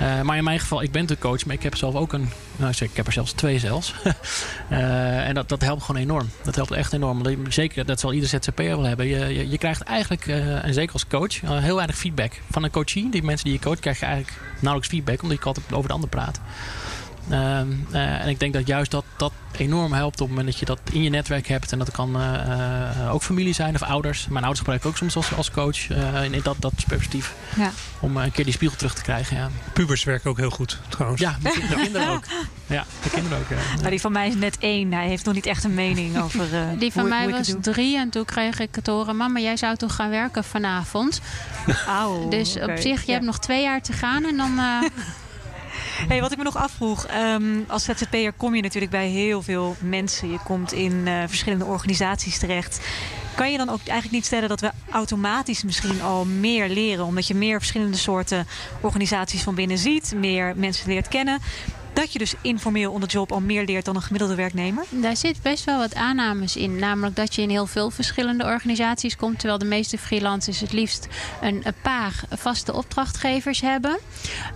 Eh, 0.00 0.20
maar 0.20 0.36
in 0.36 0.44
mijn 0.44 0.60
geval, 0.60 0.82
ik 0.82 0.92
ben 0.92 1.06
de 1.06 1.18
coach, 1.18 1.44
maar 1.44 1.54
ik 1.54 1.62
heb 1.62 1.76
zelf 1.76 1.94
ook 1.94 2.12
een. 2.12 2.28
Nou, 2.56 2.74
ik 2.78 2.90
heb 2.96 3.06
er 3.06 3.12
zelfs 3.12 3.32
twee 3.32 3.58
zelfs. 3.58 3.94
Eh, 4.68 5.28
en 5.28 5.34
dat, 5.34 5.48
dat 5.48 5.62
helpt 5.62 5.82
gewoon 5.82 6.00
enorm. 6.00 6.30
Dat 6.42 6.54
helpt 6.54 6.70
echt 6.70 6.92
enorm. 6.92 7.22
Zeker, 7.48 7.86
dat 7.86 8.00
zal 8.00 8.12
ieder 8.12 8.28
ZZP'er 8.28 8.76
wel 8.76 8.82
hebben. 8.82 9.06
Je, 9.06 9.50
je, 9.50 9.58
krijgt 9.58 9.82
eigenlijk, 9.82 10.26
eh, 10.26 10.64
en 10.64 10.74
zeker 10.74 10.92
als 10.92 11.06
coach, 11.06 11.40
heel 11.40 11.76
weinig 11.76 11.96
feedback. 11.96 12.32
Van 12.50 12.64
een 12.64 12.70
coachie, 12.70 13.10
die 13.10 13.22
mensen 13.22 13.44
die 13.44 13.54
je 13.54 13.60
coacht, 13.60 13.80
krijg 13.80 14.00
je 14.00 14.06
eigenlijk 14.06 14.36
nauwelijks 14.60 14.88
feedback, 14.94 15.22
omdat 15.22 15.38
je 15.38 15.44
altijd 15.44 15.72
over 15.72 15.88
de 15.88 15.94
ander 15.94 16.08
praat. 16.08 16.40
Ehm, 17.28 17.68
eh, 17.90 18.20
en 18.22 18.28
ik 18.28 18.40
denk 18.40 18.52
dat 18.52 18.66
juist 18.66 18.90
dat, 18.90 19.04
dat 19.16 19.32
enorm 19.56 19.92
helpt 19.92 20.20
op 20.20 20.26
het 20.26 20.28
moment 20.28 20.46
dat 20.46 20.58
je 20.58 20.64
dat 20.64 20.80
in 20.92 21.02
je 21.02 21.10
netwerk 21.10 21.46
hebt. 21.48 21.72
En 21.72 21.78
dat 21.78 21.90
kan 21.90 22.16
eh, 22.20 23.04
eh, 23.04 23.14
ook 23.14 23.22
familie 23.22 23.52
zijn 23.54 23.74
of 23.74 23.82
ouders. 23.82 24.26
Mijn 24.26 24.38
ouders 24.44 24.58
gebruik 24.58 24.80
ik 24.80 24.86
ook 24.86 24.96
soms 24.96 25.16
als, 25.16 25.34
als 25.34 25.50
coach 25.50 25.90
eh, 25.90 26.24
in 26.24 26.40
dat, 26.42 26.56
dat 26.58 26.72
perspectief. 26.88 27.34
Ja. 27.56 27.70
Om 28.00 28.16
een 28.16 28.32
keer 28.32 28.44
die 28.44 28.52
spiegel 28.52 28.76
terug 28.76 28.94
te 28.94 29.02
krijgen. 29.02 29.36
Ja, 29.36 29.50
Pubers 29.72 30.04
werken 30.04 30.30
ook 30.30 30.36
heel 30.36 30.50
goed 30.50 30.78
trouwens. 30.88 31.20
ja 31.20 31.36
de, 31.42 31.64
de 31.68 31.74
kinderen 31.74 32.08
ook. 32.08 32.24
Ja, 32.66 32.84
de 33.02 33.10
kinderen 33.10 33.38
ook. 33.38 33.48
Ja. 33.48 33.80
Maar 33.82 33.90
die 33.90 34.00
van 34.00 34.12
mij 34.12 34.28
is 34.28 34.34
net 34.34 34.58
één. 34.58 34.92
Hij 34.92 35.08
heeft 35.08 35.24
nog 35.24 35.34
niet 35.34 35.46
echt 35.46 35.64
een 35.64 35.74
mening 35.74 36.18
over 36.20 36.54
eh, 36.54 36.60
Die 36.78 36.92
van 36.92 37.00
hoe, 37.00 37.10
mij 37.10 37.22
hoe 37.22 37.30
ik 37.30 37.36
was 37.36 37.54
drie 37.60 37.96
en 37.98 38.10
toen 38.10 38.24
kreeg 38.24 38.58
ik 38.58 38.74
het 38.74 38.86
horen... 38.86 39.16
mama, 39.16 39.40
jij 39.40 39.56
zou 39.56 39.76
toch 39.76 39.94
gaan 39.94 40.10
werken 40.10 40.44
vanavond? 40.44 41.20
Auw, 41.86 42.28
dus 42.28 42.56
op 42.56 42.72
zich, 42.76 43.00
je 43.00 43.06
Ja. 43.06 43.12
hebt 43.12 43.24
nog 43.24 43.38
twee 43.38 43.62
jaar 43.62 43.82
te 43.82 43.92
gaan 43.92 44.24
en 44.24 44.36
dan... 44.36 44.58
Hey, 45.90 46.20
wat 46.20 46.32
ik 46.32 46.38
me 46.38 46.44
nog 46.44 46.56
afvroeg, 46.56 47.06
ehm, 47.06 47.58
als 47.66 47.84
ZZP'er 47.84 48.32
kom 48.32 48.54
je 48.54 48.62
natuurlijk 48.62 48.92
bij 48.92 49.08
heel 49.08 49.42
veel 49.42 49.76
mensen. 49.80 50.30
Je 50.30 50.38
komt 50.44 50.72
in 50.72 51.06
eh, 51.06 51.22
verschillende 51.26 51.64
organisaties 51.64 52.38
terecht. 52.38 52.80
Kan 53.34 53.52
je 53.52 53.58
dan 53.58 53.68
ook 53.68 53.78
eigenlijk 53.78 54.10
niet 54.10 54.26
stellen 54.26 54.48
dat 54.48 54.60
we 54.60 54.70
automatisch 54.90 55.62
misschien 55.62 56.02
al 56.02 56.24
meer 56.24 56.68
leren, 56.68 57.04
omdat 57.04 57.26
je 57.26 57.34
meer 57.34 57.58
verschillende 57.58 57.96
soorten 57.96 58.46
organisaties 58.80 59.42
van 59.42 59.54
binnen 59.54 59.78
ziet, 59.78 60.12
meer 60.16 60.52
mensen 60.56 60.88
leert 60.88 61.08
kennen? 61.08 61.38
Dat 61.92 62.12
je 62.12 62.18
dus 62.18 62.34
informeel 62.40 62.92
onder 62.92 63.08
job 63.08 63.32
al 63.32 63.40
meer 63.40 63.64
leert 63.64 63.84
dan 63.84 63.96
een 63.96 64.02
gemiddelde 64.02 64.34
werknemer? 64.34 64.84
Daar 64.88 65.16
zit 65.16 65.42
best 65.42 65.64
wel 65.64 65.78
wat 65.78 65.94
aannames 65.94 66.56
in. 66.56 66.76
Namelijk 66.76 67.16
dat 67.16 67.34
je 67.34 67.42
in 67.42 67.50
heel 67.50 67.66
veel 67.66 67.90
verschillende 67.90 68.44
organisaties 68.44 69.16
komt. 69.16 69.38
Terwijl 69.38 69.58
de 69.58 69.64
meeste 69.64 69.98
freelancers 69.98 70.60
het 70.60 70.72
liefst 70.72 71.08
een, 71.40 71.60
een 71.64 71.74
paar 71.82 72.24
vaste 72.30 72.74
opdrachtgevers 72.74 73.60
hebben. 73.60 73.98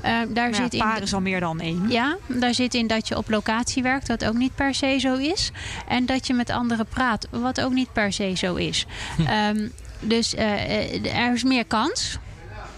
Uh, 0.04 0.18
daar 0.28 0.54
zit 0.54 0.72
een 0.72 0.78
paar 0.78 0.96
in, 0.96 1.02
is 1.02 1.14
al 1.14 1.20
meer 1.20 1.40
dan 1.40 1.60
één. 1.60 1.88
Ja, 1.88 2.16
daar 2.26 2.54
zit 2.54 2.74
in 2.74 2.86
dat 2.86 3.08
je 3.08 3.16
op 3.16 3.30
locatie 3.30 3.82
werkt, 3.82 4.08
wat 4.08 4.24
ook 4.24 4.34
niet 4.34 4.54
per 4.54 4.74
se 4.74 4.96
zo 4.98 5.14
is. 5.14 5.50
En 5.88 6.06
dat 6.06 6.26
je 6.26 6.34
met 6.34 6.50
anderen 6.50 6.86
praat, 6.86 7.26
wat 7.30 7.60
ook 7.60 7.72
niet 7.72 7.92
per 7.92 8.12
se 8.12 8.32
zo 8.36 8.54
is. 8.54 8.86
Hm. 9.16 9.56
Um, 9.56 9.72
dus 10.00 10.34
uh, 10.34 11.16
er 11.16 11.34
is 11.34 11.44
meer 11.44 11.64
kans. 11.64 12.18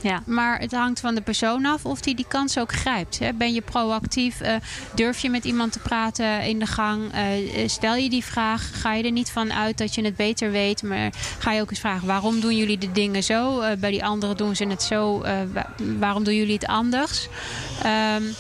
Ja. 0.07 0.23
Maar 0.27 0.59
het 0.61 0.73
hangt 0.73 1.01
van 1.01 1.15
de 1.15 1.21
persoon 1.21 1.67
af 1.67 1.85
of 1.85 2.01
die 2.01 2.15
die 2.15 2.25
kans 2.29 2.59
ook 2.59 2.73
grijpt. 2.73 3.19
Hè. 3.19 3.33
Ben 3.33 3.53
je 3.53 3.61
proactief? 3.61 4.41
Uh, 4.41 4.55
durf 4.95 5.19
je 5.19 5.31
met 5.31 5.45
iemand 5.45 5.73
te 5.73 5.79
praten 5.79 6.43
in 6.43 6.59
de 6.59 6.67
gang? 6.67 7.15
Uh, 7.15 7.69
stel 7.69 7.95
je 7.95 8.11
die 8.11 8.25
vraag? 8.25 8.71
Ga 8.81 8.95
je 8.95 9.03
er 9.03 9.11
niet 9.11 9.31
van 9.31 9.53
uit 9.53 9.79
dat 9.79 9.95
je 9.95 10.05
het 10.05 10.17
beter 10.17 10.51
weet? 10.51 10.83
Maar 10.83 11.13
ga 11.39 11.53
je 11.53 11.61
ook 11.61 11.71
eens 11.71 11.81
vragen: 11.81 12.07
waarom 12.07 12.41
doen 12.41 12.57
jullie 12.57 12.79
de 12.79 12.93
dingen 12.93 13.23
zo? 13.23 13.63
Bij 13.79 13.91
die 13.91 14.05
anderen 14.05 14.37
doen 14.37 14.57
ze 14.57 14.67
het 14.67 14.83
zo. 14.83 15.25
waarom 15.99 16.25
doen 16.25 16.35
jullie 16.35 16.55
het 16.55 16.67
anders? 16.67 17.29
Um, 18.17 18.35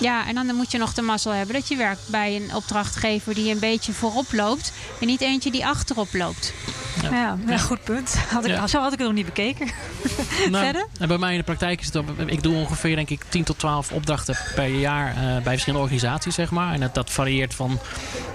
ja, 0.00 0.26
en 0.26 0.34
dan 0.34 0.54
moet 0.54 0.70
je 0.70 0.78
nog 0.78 0.94
de 0.94 1.02
mazzel 1.02 1.32
hebben 1.32 1.54
dat 1.54 1.68
je 1.68 1.76
werkt 1.76 2.08
bij 2.08 2.36
een 2.36 2.54
opdrachtgever 2.54 3.34
die 3.34 3.52
een 3.52 3.58
beetje 3.58 3.92
voorop 3.92 4.32
loopt 4.32 4.72
en 5.00 5.06
niet 5.06 5.20
eentje 5.20 5.50
die 5.50 5.66
achterop 5.66 6.08
loopt. 6.12 6.52
Ja, 7.02 7.38
ja, 7.46 7.58
goed 7.58 7.84
punt. 7.84 8.14
Had 8.14 8.46
ik, 8.46 8.56
Zo 8.66 8.80
had 8.80 8.92
ik 8.92 8.98
het 8.98 9.06
nog 9.06 9.16
niet 9.16 9.24
bekeken. 9.24 9.66
Nou, 10.50 10.64
Verder? 10.64 10.86
En 10.98 11.08
bij 11.08 11.18
mij 11.18 11.32
in 11.32 11.38
de 11.38 11.44
praktijk 11.44 11.80
is 11.80 11.92
het, 11.92 12.04
ik 12.26 12.42
doe 12.42 12.54
ongeveer 12.54 12.96
denk 12.96 13.10
ik 13.10 13.24
10 13.28 13.44
tot 13.44 13.58
12 13.58 13.92
opdrachten 13.92 14.36
per 14.54 14.66
jaar 14.66 15.08
uh, 15.08 15.22
bij 15.22 15.42
verschillende 15.42 15.84
organisaties, 15.84 16.34
zeg 16.34 16.50
maar. 16.50 16.72
En 16.72 16.80
dat, 16.80 16.94
dat 16.94 17.10
varieert 17.10 17.54
van 17.54 17.78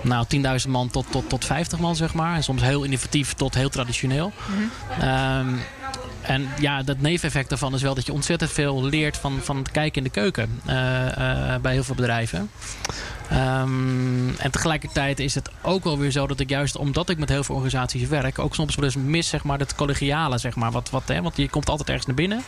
nou, 0.02 0.26
10.000 0.63 0.69
man 0.69 0.89
tot, 0.89 1.06
tot, 1.10 1.30
tot 1.30 1.45
50 1.45 1.80
man, 1.80 1.95
zeg 1.95 2.13
maar. 2.13 2.36
En 2.36 2.43
soms 2.43 2.62
heel 2.62 2.84
innovatief 2.84 3.34
tot 3.34 3.54
heel 3.54 3.69
traditioneel. 3.69 4.32
Mm 4.48 4.69
-hmm. 5.00 5.60
En 6.22 6.50
ja, 6.60 6.84
dat 6.84 7.00
neveneffect 7.00 7.50
daarvan 7.50 7.74
is 7.74 7.82
wel 7.82 7.95
dat 7.95 8.06
je 8.06 8.13
ontzettend 8.13 8.52
veel 8.52 8.84
leert 8.84 9.17
van, 9.17 9.39
van 9.41 9.58
het 9.58 9.72
kijken 9.72 9.98
in 9.98 10.04
de 10.04 10.10
keuken 10.10 10.62
uh, 10.67 10.74
uh, 10.76 11.56
bij 11.62 11.74
heel 11.74 11.84
veel 11.84 11.95
bedrijven. 11.95 12.50
Um, 13.32 14.36
en 14.38 14.52
tegelijkertijd 14.52 15.20
is 15.20 15.36
het 15.36 15.50
ook 15.62 15.84
wel 15.84 15.98
weer 15.98 16.12
zo 16.12 16.28
dat 16.28 16.39
ik 16.39 16.50
juist 16.50 16.76
omdat 16.76 17.10
ik 17.10 17.18
met 17.18 17.30
heel 17.30 17.44
veel 17.44 17.56
organisaties 17.56 18.08
werk, 18.08 18.39
ook 18.39 18.56
soms 18.56 18.76
wel 18.76 18.86
eens 18.86 18.96
mis 18.96 19.28
zeg 19.28 19.44
maar, 19.44 19.60
het 19.60 19.76
collegiale. 19.76 20.38
Zeg 20.38 20.56
maar, 20.56 20.72
wat, 20.72 20.89
wat, 20.89 21.04
hè, 21.06 21.22
want 21.22 21.38
je 21.38 21.50
komt 21.50 21.70
altijd 21.70 21.88
ergens 21.88 22.06
naar 22.06 22.15
binnen 22.15 22.44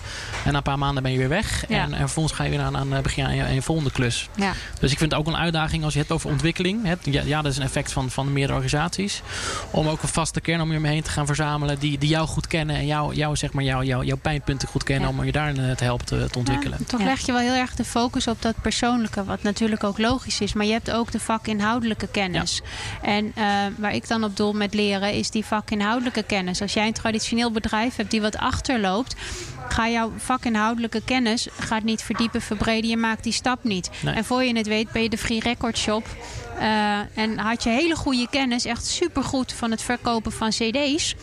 en 0.46 0.52
na 0.52 0.58
een 0.58 0.64
paar 0.64 0.78
maanden 0.78 1.04
ben 1.04 1.12
je 1.12 1.18
weer 1.18 1.30
weg. 1.30 1.66
En, 1.66 1.94
en 1.94 2.00
vervolgens 2.00 2.36
ga 2.36 2.44
je 2.44 2.50
weer 2.50 2.60
aan, 2.60 2.78
aan 2.78 2.94
eh, 2.94 3.02
begin 3.02 3.26
aan 3.26 3.36
je, 3.36 3.44
aan 3.44 3.54
je 3.54 3.62
volgende 3.62 3.92
klus. 3.92 4.30
Ja. 4.36 4.54
Dus 4.80 4.92
ik 4.92 4.98
vind 4.98 5.12
het 5.12 5.20
ook 5.20 5.28
een 5.28 5.38
uitdaging 5.38 5.84
als 5.84 5.94
je 5.94 6.00
het 6.00 6.08
hebt 6.08 6.20
over 6.20 6.32
ontwikkeling. 6.32 6.86
Het, 6.86 7.00
ja, 7.02 7.22
ja, 7.26 7.42
dat 7.42 7.52
is 7.52 7.58
een 7.58 7.64
effect 7.64 7.92
van, 7.92 8.10
van 8.10 8.34
meerdere 8.34 8.54
organisaties. 8.54 9.22
Om 9.72 9.88
ook 9.88 10.02
een 10.02 10.08
vaste 10.08 10.42
kern 10.42 10.62
om 10.62 10.72
je 10.72 10.88
heen 10.88 11.02
te 11.02 11.10
gaan 11.10 11.26
verzamelen 11.26 11.80
die, 11.80 11.98
die 11.98 12.10
jou 12.10 12.28
goed 12.28 12.48
kennen 12.48 12.76
en 12.76 12.86
jou, 12.86 13.16
jou, 13.16 13.36
zeg 13.36 13.54
maar, 13.54 13.64
jou, 13.64 13.86
jou, 13.86 14.06
jouw 14.06 14.18
pijnpunten 14.18 14.68
goed 14.68 14.84
kennen 14.84 15.10
om 15.10 15.24
je 15.24 15.32
daar 15.32 15.54
te 15.54 15.84
helpen 15.84 16.06
te, 16.06 16.28
te 16.32 16.38
ontwikkelen. 16.38 16.86
toch 16.86 17.04
leg 17.04 17.20
je 17.26 17.32
wel 17.32 17.42
heel 17.42 17.54
erg 17.54 17.76
de 17.76 17.86
focus 17.86 18.28
op 18.28 18.42
dat 18.42 18.56
persoonlijke, 18.62 19.24
wat 19.24 19.44
natuurlijk 19.44 19.84
ook 19.84 19.98
logisch 19.98 20.42
is. 20.42 20.54
Maar 20.54 20.66
je 20.72 20.78
hebt 20.78 20.92
ook 20.92 21.12
de 21.12 21.20
vakinhoudelijke 21.20 22.08
kennis. 22.08 22.62
En 23.02 23.26
uh, 23.26 23.44
waar 23.78 23.94
ik 23.94 24.08
dan 24.08 24.24
op 24.24 24.38
doel 24.38 24.54
met 24.54 24.74
leren 24.74 25.14
is 25.14 25.30
die 25.30 25.46
vakinhoudelijke 25.46 26.24
kennis. 26.24 26.62
Als 26.62 26.74
jij 26.74 26.88
een 26.88 26.94
traditioneel 26.94 27.52
bedrijf 27.52 27.96
hebt 27.96 28.12
die 28.12 28.22
wat 28.22 28.38
achterloopt, 28.38 29.16
ga 29.70 29.90
jouw 29.90 30.12
vakinhoudelijke 30.18 31.02
kennis 31.06 31.48
gaat 31.60 31.84
niet 31.84 32.02
verdiepen, 32.04 32.42
verbreden. 32.42 32.90
Je 32.90 32.98
maakt 32.98 33.24
die 33.24 33.34
stap 33.34 33.64
niet. 33.64 33.90
En 34.06 34.26
voor 34.26 34.44
je 34.44 34.58
het 34.58 34.68
weet 34.68 34.92
ben 34.92 35.04
je 35.04 35.10
de 35.10 35.18
Free 35.18 35.40
Record 35.40 35.78
Shop. 35.78 36.06
Uh, 36.60 37.18
en 37.18 37.38
had 37.38 37.64
je 37.64 37.70
hele 37.70 37.96
goede 37.96 38.28
kennis, 38.30 38.66
echt 38.66 38.86
supergoed 38.86 39.54
van 39.54 39.72
het 39.72 39.82
verkopen 39.82 40.32
van 40.32 40.50
CD's. 40.50 41.16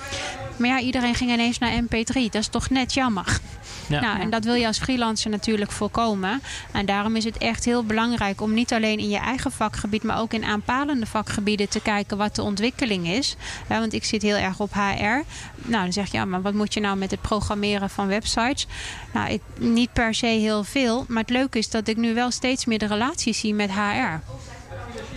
Maar 0.59 0.69
ja, 0.69 0.81
iedereen 0.81 1.15
ging 1.15 1.31
ineens 1.31 1.59
naar 1.59 1.83
MP3. 1.83 2.13
Dat 2.13 2.35
is 2.35 2.49
toch 2.49 2.71
net 2.71 2.95
jammer. 2.95 3.41
Ja. 3.89 4.01
Nou, 4.01 4.21
en 4.21 4.31
dat 4.31 4.45
wil 4.45 4.55
je 4.55 4.67
als 4.67 4.79
freelancer 4.79 5.31
natuurlijk 5.31 5.71
voorkomen. 5.71 6.43
En 6.73 6.87
daarom 6.87 7.17
is 7.17 7.25
het 7.25 7.39
echt 7.39 7.65
heel 7.65 7.85
belangrijk 7.85 8.41
om 8.41 8.55
niet 8.55 8.73
alleen 8.73 8.99
in 8.99 9.09
je 9.09 9.19
eigen 9.19 9.53
vakgebied, 9.53 10.03
maar 10.03 10.21
ook 10.21 10.33
in 10.33 10.45
aanpalende 10.45 11.07
vakgebieden 11.07 11.69
te 11.69 11.81
kijken 11.81 12.17
wat 12.17 12.35
de 12.35 12.43
ontwikkeling 12.43 13.09
is. 13.09 13.37
Ja, 13.69 13.79
want 13.79 13.93
ik 13.93 14.05
zit 14.05 14.23
heel 14.23 14.37
erg 14.37 14.61
op 14.61 14.73
HR. 14.73 15.23
Nou, 15.57 15.83
dan 15.83 15.93
zeg 15.93 16.11
je, 16.11 16.17
ja, 16.17 16.25
maar 16.25 16.43
wat 16.43 16.55
moet 16.55 16.75
je 16.75 16.81
nou 16.81 16.97
met 16.97 17.11
het 17.11 17.21
programmeren 17.21 17.91
van 17.91 18.07
websites? 18.07 18.67
Nou, 19.13 19.31
ik, 19.31 19.43
niet 19.59 19.93
per 19.93 20.15
se 20.15 20.27
heel 20.27 20.65
veel. 20.65 21.05
Maar 21.09 21.23
het 21.23 21.31
leuke 21.31 21.59
is 21.59 21.71
dat 21.71 21.89
ik 21.89 21.97
nu 21.97 22.15
wel 22.15 22.31
steeds 22.31 22.65
meer 22.65 22.79
de 22.79 22.87
relatie 22.87 23.33
zie 23.33 23.55
met 23.55 23.71
HR. 23.73 24.21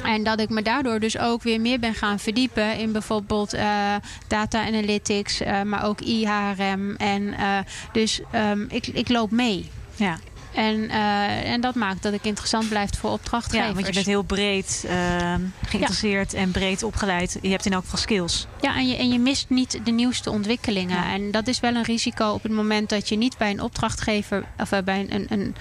En 0.03 0.23
dat 0.23 0.39
ik 0.39 0.49
me 0.49 0.61
daardoor 0.61 0.99
dus 0.99 1.17
ook 1.17 1.43
weer 1.43 1.61
meer 1.61 1.79
ben 1.79 1.93
gaan 1.93 2.19
verdiepen 2.19 2.77
in 2.77 2.91
bijvoorbeeld 2.91 3.53
uh, 3.53 3.95
data 4.27 4.65
analytics, 4.65 5.41
uh, 5.41 5.61
maar 5.61 5.85
ook 5.85 6.01
IHRM. 6.01 6.95
En 6.95 7.21
uh, 7.21 7.57
dus 7.91 8.21
um, 8.35 8.65
ik, 8.69 8.87
ik 8.87 9.09
loop 9.09 9.31
mee. 9.31 9.69
Ja. 9.95 10.17
En, 10.53 10.75
uh, 10.75 11.51
en 11.51 11.61
dat 11.61 11.75
maakt 11.75 12.03
dat 12.03 12.13
ik 12.13 12.23
interessant 12.23 12.69
blijf 12.69 12.89
voor 12.97 13.11
opdrachtgevers. 13.11 13.67
Ja, 13.67 13.73
want 13.73 13.87
je 13.87 13.93
bent 13.93 14.05
heel 14.05 14.21
breed 14.21 14.83
uh, 14.85 15.35
geïnteresseerd 15.65 16.31
ja. 16.31 16.37
en 16.37 16.51
breed 16.51 16.83
opgeleid. 16.83 17.37
Je 17.41 17.49
hebt 17.49 17.65
in 17.65 17.73
elk 17.73 17.83
geval 17.83 17.99
skills. 17.99 18.47
Ja, 18.61 18.75
en 18.75 18.87
je, 18.87 18.95
en 18.95 19.09
je 19.09 19.19
mist 19.19 19.49
niet 19.49 19.79
de 19.83 19.91
nieuwste 19.91 20.29
ontwikkelingen. 20.29 20.97
Ja. 20.97 21.13
En 21.13 21.31
dat 21.31 21.47
is 21.47 21.59
wel 21.59 21.75
een 21.75 21.83
risico 21.83 22.29
op 22.29 22.43
het 22.43 22.51
moment 22.51 22.89
dat 22.89 23.09
je 23.09 23.15
niet 23.15 23.37
bij 23.37 23.49
een 23.49 23.61
opdrachtgever 23.61 24.43
of 24.57 24.69
bij 24.83 25.07
een, 25.09 25.25
een, 25.29 25.55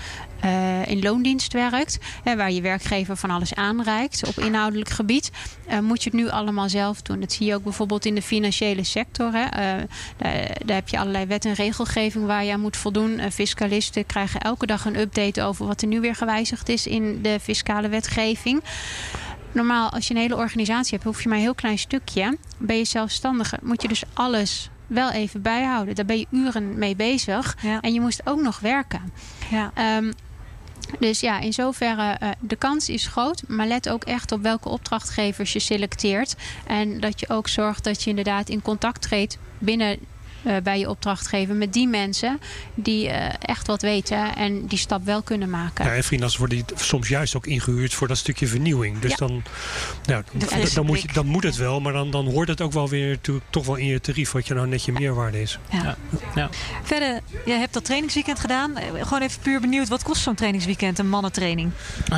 uh, 0.45 0.87
in 0.87 1.03
loondienst 1.03 1.53
werkt, 1.53 1.99
hè, 2.25 2.37
waar 2.37 2.53
je 2.53 2.61
werkgever 2.61 3.17
van 3.17 3.31
alles 3.31 3.55
aanreikt 3.55 4.27
op 4.27 4.39
inhoudelijk 4.39 4.91
gebied, 4.91 5.31
moet 5.83 6.03
je 6.03 6.11
het 6.11 6.19
nu 6.19 6.29
allemaal 6.29 6.69
zelf 6.69 7.03
doen. 7.03 7.21
Dat 7.21 7.33
zie 7.33 7.47
je 7.47 7.55
ook 7.55 7.63
bijvoorbeeld 7.63 8.05
in 8.05 8.15
de 8.15 8.23
financiële 8.23 8.85
sector. 8.85 9.33
Hè. 9.33 9.45
Daar, 10.17 10.57
daar, 10.65 10.77
heb 10.77 10.89
je 10.89 10.99
allerlei 10.99 11.27
wet 11.27 11.45
en 11.45 11.53
regelgeving 11.53 12.27
waar 12.27 12.45
je 12.45 12.53
aan 12.53 12.61
moet 12.61 12.77
voldoen. 12.77 13.21
fiscalisten 13.33 14.07
krijgen 14.07 14.41
elke 14.41 14.67
dag 14.67 14.80
een 14.85 14.99
update 14.99 15.43
over 15.43 15.67
wat 15.67 15.83
er 15.83 15.89
nu 15.89 16.01
weer 16.01 16.15
gewijzigd 16.15 16.69
is 16.69 16.87
in 16.87 17.23
de 17.23 17.39
fiscale 17.41 17.89
wetgeving 17.89 18.63
normaal, 19.53 19.91
als 19.91 20.09
je 20.09 20.15
een 20.15 20.21
hele 20.21 20.37
organisatie 20.37 20.93
hebt, 20.93 21.05
hoef 21.05 21.23
je 21.23 21.29
maar 21.29 21.37
een 21.37 21.45
heel 21.45 21.55
klein 21.55 21.79
stukje. 21.79 22.37
Ben 22.59 22.77
je 22.77 22.85
zelfstandige, 22.85 23.59
moet 23.63 23.83
je 23.83 23.89
dus 23.89 24.03
alles 24.13 24.71
wel 24.87 25.11
even 25.11 25.43
bijhouden. 25.43 25.95
Daar 25.95 26.05
ben 26.05 26.19
je 26.19 26.27
uren 26.31 26.79
mee 26.79 26.97
bezig. 26.97 27.57
Ja. 27.63 27.81
En 27.81 27.93
je 27.93 28.01
moest 28.01 28.21
ook 28.25 28.41
nog 28.41 28.61
werken. 28.61 29.13
Ja. 29.51 29.97
Um, 29.97 30.13
dus 30.99 31.21
ja, 31.21 31.39
in 31.41 31.53
zoverre, 31.53 32.19
uh, 32.23 32.29
de 32.41 32.57
kans 32.57 32.89
is 32.89 33.07
groot. 33.07 33.43
Maar 33.49 33.67
let 33.67 33.89
ook 33.89 34.05
echt 34.05 34.33
op 34.33 34.43
welke 34.43 34.69
opdrachtgevers 34.69 35.53
je 35.53 35.59
selecteert. 35.59 36.37
En 36.67 37.01
dat 37.01 37.21
je 37.21 37.29
ook 37.29 37.49
zorgt 37.49 37.85
dat 37.85 38.03
je 38.03 38.11
inderdaad 38.11 38.49
in 38.49 38.63
contact 38.63 39.03
treedt 39.03 39.39
binnen 39.59 39.99
uh, 40.43 40.57
bij 40.63 40.79
je 40.79 40.89
opdrachtgever 40.89 41.55
met 41.55 41.73
die 41.73 41.89
mensen 41.89 42.41
die 42.75 43.09
uh, 43.09 43.27
echt 43.41 43.67
wat 43.67 43.83
weten 43.83 44.37
en 44.37 44.67
die 44.67 44.79
stap 44.79 45.05
wel 45.05 45.23
kunnen 45.23 45.51
maken. 45.51 45.85
Ja, 45.85 45.95
en 45.95 46.05
freelancers 46.05 46.39
worden 46.39 46.65
soms 46.75 47.09
juist 47.09 47.37
ook 47.37 47.47
ingehuurd 47.47 47.95
voor 47.95 48.09
dat 48.09 48.17
stukje 48.17 48.47
vernieuwing. 48.47 48.99
Dus 48.99 49.11
ja. 49.11 49.17
dan, 49.17 49.43
nou, 50.07 50.23
dan, 50.33 50.49
dan, 50.75 50.87
moet 50.87 51.03
je, 51.03 51.09
dan 51.13 51.27
moet 51.27 51.43
het 51.43 51.57
wel, 51.57 51.81
maar 51.81 51.93
dan, 51.93 52.11
dan 52.11 52.27
hoort 52.27 52.49
het 52.49 52.61
ook 52.61 52.73
wel 52.73 52.89
weer 52.89 53.19
toch 53.51 53.67
wel 53.67 53.77
in 53.77 53.87
je 53.87 54.01
tarief 54.01 54.33
wat 54.33 54.47
je 54.47 54.55
nou 54.55 54.67
net 54.67 54.85
je 54.85 54.93
meerwaarde 54.93 55.41
is. 55.43 55.59
Ja. 55.71 55.97
Ja. 56.35 56.49
Verder, 56.83 57.21
je 57.47 57.53
hebt 57.53 57.75
dat 57.75 57.85
trainingsweekend 57.85 58.41
gedaan. 58.41 58.73
Gewoon 59.01 59.23
even 59.23 59.41
puur 59.41 59.61
benieuwd, 59.61 59.89
wat 59.89 60.03
kost 60.03 60.23
zo'n 60.23 60.35
trainingsweekend, 60.35 60.99
een 60.99 61.09
mannentraining? 61.09 61.71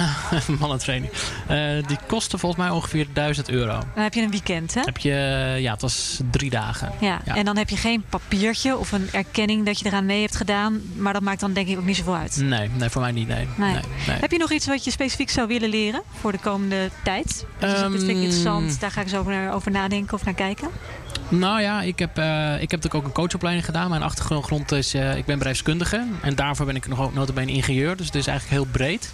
mannentraining. 0.60 1.12
Uh, 1.50 1.86
die 1.86 1.98
kostte 2.06 2.38
volgens 2.38 2.62
mij 2.62 2.70
ongeveer 2.70 3.06
1000 3.12 3.48
euro. 3.48 3.80
Dan 3.94 4.02
heb 4.02 4.14
je 4.14 4.22
een 4.22 4.30
weekend, 4.30 4.74
hè? 4.74 4.80
Heb 4.80 4.98
je, 4.98 5.10
ja, 5.58 5.72
het 5.72 5.82
was 5.82 6.20
drie 6.30 6.50
dagen. 6.50 6.92
Ja, 7.00 7.20
en 7.24 7.44
dan 7.44 7.56
heb 7.56 7.68
je 7.68 7.76
geen 7.76 8.04
papiertje 8.20 8.76
of 8.76 8.92
een 8.92 9.08
erkenning 9.12 9.66
dat 9.66 9.78
je 9.78 9.86
eraan 9.86 10.06
mee 10.06 10.20
hebt 10.20 10.36
gedaan. 10.36 10.82
Maar 10.96 11.12
dat 11.12 11.22
maakt 11.22 11.40
dan 11.40 11.52
denk 11.52 11.68
ik 11.68 11.78
ook 11.78 11.84
niet 11.84 11.96
zoveel 11.96 12.16
uit. 12.16 12.36
Nee, 12.36 12.70
nee 12.78 12.88
voor 12.88 13.02
mij 13.02 13.12
niet. 13.12 13.28
Nee. 13.28 13.46
Nee. 13.56 13.72
Nee, 13.72 14.16
Heb 14.20 14.30
je 14.30 14.38
nog 14.38 14.52
iets 14.52 14.66
wat 14.66 14.84
je 14.84 14.90
specifiek 14.90 15.30
zou 15.30 15.48
willen 15.48 15.68
leren 15.68 16.02
voor 16.20 16.32
de 16.32 16.38
komende 16.38 16.90
tijd? 17.04 17.44
Dat 17.58 17.76
is 17.76 18.02
um, 18.02 18.08
interessant. 18.08 18.80
Daar 18.80 18.90
ga 18.90 19.00
ik 19.00 19.08
zo 19.08 19.18
over, 19.18 19.52
over 19.52 19.70
nadenken 19.70 20.14
of 20.14 20.24
naar 20.24 20.34
kijken. 20.34 20.68
Nou 21.28 21.60
ja, 21.60 21.82
ik 21.82 21.98
heb, 21.98 22.18
uh, 22.18 22.54
ik 22.54 22.70
heb 22.70 22.82
natuurlijk 22.82 22.94
ook 22.94 23.04
een 23.04 23.12
coachopleiding 23.12 23.66
gedaan. 23.66 23.90
Mijn 23.90 24.02
achtergrond 24.02 24.72
is, 24.72 24.94
uh, 24.94 25.16
ik 25.16 25.24
ben 25.24 25.36
bedrijfskundige. 25.38 26.04
En 26.22 26.34
daarvoor 26.34 26.66
ben 26.66 26.76
ik 26.76 26.88
nog 26.88 27.00
ook 27.00 27.14
notabene 27.14 27.52
ingenieur. 27.52 27.96
Dus 27.96 28.06
het 28.06 28.14
is 28.14 28.26
eigenlijk 28.26 28.58
heel 28.58 28.72
breed. 28.72 29.12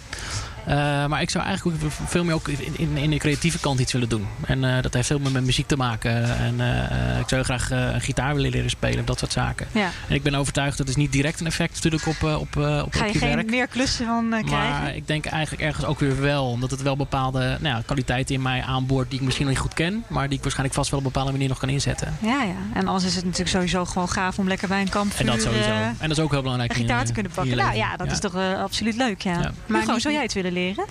Eh, 0.65 1.05
maar 1.05 1.21
ik 1.21 1.29
zou 1.29 1.45
eigenlijk 1.45 1.83
ook 1.83 1.91
veel 1.91 2.23
meer 2.23 2.33
ook 2.33 2.47
in, 2.47 2.77
in, 2.77 2.97
in, 2.97 3.09
de 3.09 3.17
creatieve 3.17 3.59
kant 3.59 3.79
iets 3.79 3.91
willen 3.91 4.09
doen. 4.09 4.27
En 4.45 4.63
uh, 4.63 4.81
dat 4.81 4.93
heeft 4.93 5.07
veel 5.07 5.19
meer 5.19 5.31
met 5.31 5.43
muziek 5.43 5.67
te 5.67 5.77
maken. 5.77 6.37
En 6.37 6.55
uh, 6.59 7.19
ik 7.19 7.29
zou 7.29 7.43
graag 7.43 7.71
een 7.71 8.01
gitaar 8.01 8.35
willen 8.35 8.51
leren 8.51 8.69
spelen, 8.69 9.05
dat 9.05 9.19
soort 9.19 9.31
zaken. 9.31 9.67
Ja. 9.71 9.89
En 10.07 10.15
ik 10.15 10.23
ben 10.23 10.35
overtuigd 10.35 10.77
dat 10.77 10.87
is 10.87 10.95
niet 10.95 11.11
direct 11.11 11.39
een 11.39 11.45
effect 11.45 11.73
natuurlijk 11.73 12.05
op, 12.05 12.23
op, 12.23 12.31
op, 12.31 12.55
op 12.85 12.93
Ga 12.93 13.05
je, 13.05 13.13
je 13.13 13.19
geen 13.19 13.35
werk. 13.35 13.49
meer 13.49 13.67
klussen 13.67 14.05
van 14.05 14.29
krijgen? 14.29 14.81
Maar 14.81 14.95
ik 14.95 15.07
denk 15.07 15.25
eigenlijk 15.25 15.63
ergens 15.63 15.85
ook 15.85 15.99
weer 15.99 16.21
wel. 16.21 16.45
Omdat 16.49 16.71
het 16.71 16.81
wel 16.81 16.97
bepaalde 16.97 17.39
nou 17.39 17.75
ja, 17.75 17.81
kwaliteiten 17.85 18.35
in 18.35 18.41
mij 18.41 18.61
aanboort 18.61 19.09
die 19.09 19.19
ik 19.19 19.25
misschien 19.25 19.45
nog 19.45 19.55
niet 19.55 19.63
goed 19.63 19.73
ken. 19.73 20.03
Maar 20.07 20.27
die 20.27 20.37
ik 20.37 20.41
waarschijnlijk 20.41 20.77
vast 20.77 20.89
wel 20.89 20.99
op 20.99 21.05
een 21.05 21.11
bepaalde 21.11 21.33
manier 21.33 21.49
nog 21.49 21.59
kan 21.59 21.69
inzetten. 21.69 22.17
Ja, 22.21 22.43
ja. 22.43 22.55
En 22.73 22.87
anders 22.87 23.05
is 23.05 23.15
het 23.15 23.23
natuurlijk 23.23 23.51
sowieso 23.51 23.85
gewoon 23.85 24.09
gaaf 24.09 24.39
om 24.39 24.47
lekker 24.47 24.67
bij 24.67 24.81
een 24.81 24.89
kampvuur... 24.89 25.19
En 25.19 25.25
dat 25.25 25.41
sowieso. 25.41 25.71
en 25.71 25.95
dat 25.99 26.11
is 26.11 26.19
ook 26.19 26.31
heel 26.31 26.41
belangrijk. 26.41 26.71
Een 26.71 26.77
gitaar 26.77 27.05
te 27.05 27.13
kunnen 27.13 27.31
pakken. 27.31 27.57
Nou 27.57 27.75
ja, 27.75 27.97
dat 27.97 28.11
is 28.11 28.19
toch 28.19 28.35
absoluut 28.35 28.95
leuk, 28.95 29.21
ja. 29.21 29.39
ja. 29.41 29.51
Maar 29.65 29.81
Hugo, 29.81 29.99
zou 29.99 30.13
jij 30.13 30.23
het 30.23 30.33
willen 30.33 30.48
leren? 30.51 30.85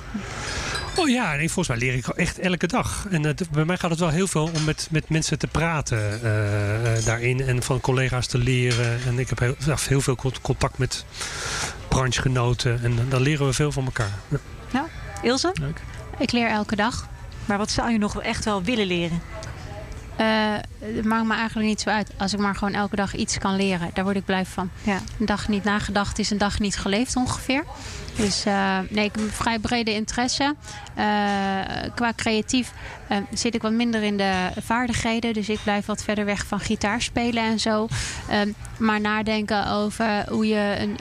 Oh 0.96 1.08
ja, 1.08 1.34
nee, 1.34 1.50
volgens 1.50 1.68
mij 1.68 1.88
leer 1.88 1.98
ik 1.98 2.06
echt 2.06 2.38
elke 2.38 2.66
dag. 2.66 3.06
En 3.10 3.26
uh, 3.26 3.32
bij 3.50 3.64
mij 3.64 3.76
gaat 3.76 3.90
het 3.90 3.98
wel 3.98 4.08
heel 4.08 4.26
veel 4.26 4.50
om 4.54 4.64
met, 4.64 4.88
met 4.90 5.08
mensen 5.08 5.38
te 5.38 5.46
praten 5.46 6.20
uh, 6.22 6.96
uh, 6.96 7.04
daarin. 7.04 7.40
En 7.40 7.62
van 7.62 7.80
collega's 7.80 8.26
te 8.26 8.38
leren. 8.38 8.98
En 9.06 9.18
ik 9.18 9.28
heb 9.28 9.38
heel, 9.38 9.54
heel 9.88 10.00
veel 10.00 10.16
contact 10.42 10.78
met 10.78 11.04
branchegenoten. 11.88 12.82
En 12.82 12.98
dan 13.08 13.20
leren 13.20 13.46
we 13.46 13.52
veel 13.52 13.72
van 13.72 13.84
elkaar. 13.84 14.12
Ja, 14.28 14.38
ja. 14.72 14.86
Ilse? 15.22 15.54
Leuk. 15.60 15.80
Ik 16.18 16.32
leer 16.32 16.48
elke 16.48 16.76
dag. 16.76 17.08
Maar 17.44 17.58
wat 17.58 17.70
zou 17.70 17.90
je 17.90 17.98
nog 17.98 18.22
echt 18.22 18.44
wel 18.44 18.62
willen 18.62 18.86
leren? 18.86 19.20
Uh, 20.20 20.54
het 20.78 21.04
maakt 21.04 21.26
me 21.26 21.34
eigenlijk 21.34 21.68
niet 21.68 21.80
zo 21.80 21.90
uit. 21.90 22.10
Als 22.16 22.32
ik 22.32 22.38
maar 22.38 22.54
gewoon 22.54 22.74
elke 22.74 22.96
dag 22.96 23.14
iets 23.14 23.38
kan 23.38 23.56
leren. 23.56 23.90
Daar 23.94 24.04
word 24.04 24.16
ik 24.16 24.24
blij 24.24 24.44
van. 24.44 24.70
Ja. 24.82 24.98
Een 25.18 25.26
dag 25.26 25.48
niet 25.48 25.64
nagedacht 25.64 26.18
is 26.18 26.30
een 26.30 26.38
dag 26.38 26.58
niet 26.58 26.76
geleefd 26.76 27.16
ongeveer. 27.16 27.64
Dus 28.16 28.46
uh, 28.46 28.78
nee, 28.90 29.04
ik 29.04 29.14
heb 29.14 29.24
een 29.24 29.30
vrij 29.30 29.58
brede 29.58 29.94
interesse. 29.94 30.54
Uh, 30.98 31.04
qua 31.94 32.12
creatief 32.16 32.72
zit 33.32 33.54
ik 33.54 33.62
wat 33.62 33.72
minder 33.72 34.02
in 34.02 34.16
de 34.16 34.50
vaardigheden. 34.60 35.32
Dus 35.32 35.48
ik 35.48 35.58
blijf 35.62 35.86
wat 35.86 36.02
verder 36.02 36.24
weg 36.24 36.46
van 36.46 36.60
gitaar 36.60 37.02
spelen 37.02 37.42
en 37.42 37.60
zo. 37.60 37.88
maar 38.78 39.00
nadenken 39.00 39.70
over 39.70 40.24
hoe 40.28 40.46
je 40.46 40.76
een, 40.78 40.96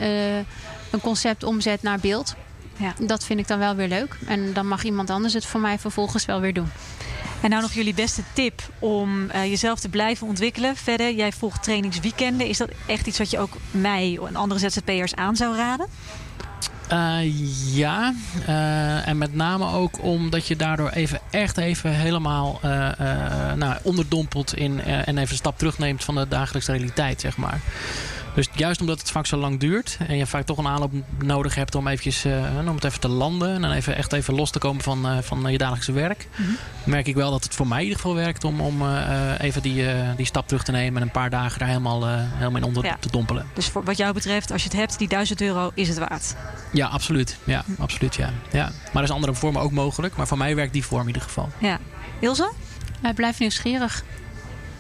een 0.92 1.02
concept 1.02 1.44
omzet 1.44 1.82
naar 1.82 2.00
beeld. 2.00 2.36
Ja. 2.78 2.94
Dat 3.00 3.24
vind 3.24 3.40
ik 3.40 3.48
dan 3.48 3.60
wel 3.60 3.76
weer 3.76 3.88
leuk. 3.88 4.18
En 4.26 4.54
dan 4.54 4.68
mag 4.68 4.84
iemand 4.84 5.10
anders 5.10 5.34
het 5.34 5.46
voor 5.46 5.60
mij 5.60 5.80
vervolgens 5.80 6.26
wel 6.26 6.40
weer 6.40 6.54
doen. 6.54 6.70
En 7.42 7.50
nou 7.50 7.62
nog 7.62 7.74
jullie 7.74 7.94
beste 7.94 8.24
tip 8.34 8.62
om 8.80 9.24
uh, 9.36 9.46
jezelf 9.46 9.80
te 9.80 9.90
blijven 9.90 10.28
ontwikkelen. 10.28 10.76
Verder, 10.76 11.14
jij 11.14 11.32
volgt 11.32 11.64
trainingsweekenden. 11.64 12.48
Is 12.48 12.58
dat 12.58 12.70
echt 12.88 13.08
iets 13.08 13.18
wat 13.18 13.30
je 13.30 13.40
ook 13.40 13.58
mij 13.72 14.20
en 14.28 14.36
andere 14.36 14.70
ZZP'ers 14.70 15.16
aan 15.16 15.36
zou 15.36 15.56
raden? 15.56 15.88
Uh, 16.92 17.76
ja, 17.76 18.14
uh, 18.48 19.08
en 19.08 19.18
met 19.18 19.34
name 19.34 19.72
ook 19.72 20.04
omdat 20.04 20.48
je 20.48 20.56
daardoor 20.56 20.90
even 20.90 21.20
echt 21.32 21.58
even 21.58 21.92
helemaal 21.92 22.60
uh, 22.66 22.90
nou, 23.56 23.78
onderdompelt 23.82 24.56
in 24.56 24.82
en 24.82 25.18
even 25.18 25.32
een 25.32 25.38
stap 25.38 25.58
terugneemt 25.58 26.04
van 26.04 26.16
de 26.16 26.28
dagelijkse 26.28 26.72
realiteit, 26.72 27.22
zeg 27.22 27.38
maar. 27.38 27.60
Dus 28.38 28.48
juist 28.54 28.82
omdat 28.82 29.00
het 29.00 29.12
vaak 29.12 29.26
zo 29.26 29.38
lang 29.38 29.60
duurt 29.60 29.98
en 30.08 30.18
je 30.18 30.26
vaak 30.26 30.46
toch 30.46 30.58
een 30.58 30.68
aanloop 30.68 30.92
nodig 31.24 31.56
hebt 31.56 31.76
om, 31.76 31.88
eventjes, 31.88 32.26
uh, 32.26 32.68
om 32.68 32.76
het 32.76 32.84
even 32.84 33.00
te 33.00 33.08
landen 33.08 33.54
en 33.54 33.62
dan 33.62 33.72
even, 33.72 33.96
echt 33.96 34.14
even 34.14 34.34
los 34.34 34.52
te 34.52 34.60
komen 34.60 34.84
van, 34.84 35.12
uh, 35.12 35.18
van 35.22 35.52
je 35.52 35.58
dagelijkse 35.58 35.92
werk, 35.92 36.28
mm 36.36 36.46
-hmm. 36.46 36.58
merk 36.84 37.08
ik 37.08 37.16
wel 37.16 37.32
dat 37.32 37.44
het 37.44 37.56
voor 37.56 37.68
mij 37.68 37.78
in 37.78 37.84
ieder 37.84 38.00
geval 38.00 38.16
werkt 38.16 38.44
om, 38.44 38.62
om 38.62 38.82
uh, 38.82 39.32
even 39.40 39.62
die, 39.62 39.86
die 40.16 40.26
stap 40.26 40.48
terug 40.48 40.64
te 40.64 40.72
nemen 40.72 41.02
en 41.02 41.08
een 41.08 41.14
paar 41.14 41.30
dagen 41.30 41.60
daar 41.60 41.68
helemaal, 41.68 42.08
helemaal 42.08 42.62
in 42.62 42.64
onder 42.64 42.86
ja. 42.86 42.98
te 43.00 43.12
dompelen. 43.12 43.46
Dus 43.54 43.68
voor, 43.68 43.84
wat 43.84 43.98
jou 43.98 44.14
betreft, 44.14 44.52
als 44.52 44.64
je 44.64 44.70
het 44.70 44.78
hebt, 44.78 44.98
die 44.98 45.08
1000 45.08 45.42
euro 45.42 45.72
is 45.74 45.88
het 45.88 45.98
waard? 45.98 46.36
Ja, 46.72 46.88
absoluut. 46.88 47.38
Ja, 47.44 47.64
absoluut 47.80 48.16
ja. 48.16 48.30
ja. 48.52 48.64
Maar 48.64 49.04
er 49.04 49.10
is 49.10 49.16
andere 49.16 49.34
vormen 49.34 49.62
ook 49.62 49.72
mogelijk, 49.72 50.16
maar 50.16 50.28
voor 50.28 50.38
mij 50.38 50.56
werkt 50.56 50.74
die 50.74 50.86
vorm 50.86 51.02
in 51.02 51.08
ieder 51.08 51.22
geval. 51.22 51.50
Ja. 51.58 51.80
Ilse? 52.20 52.52
blijf 53.16 53.40
nieuwsgierig. 53.40 54.04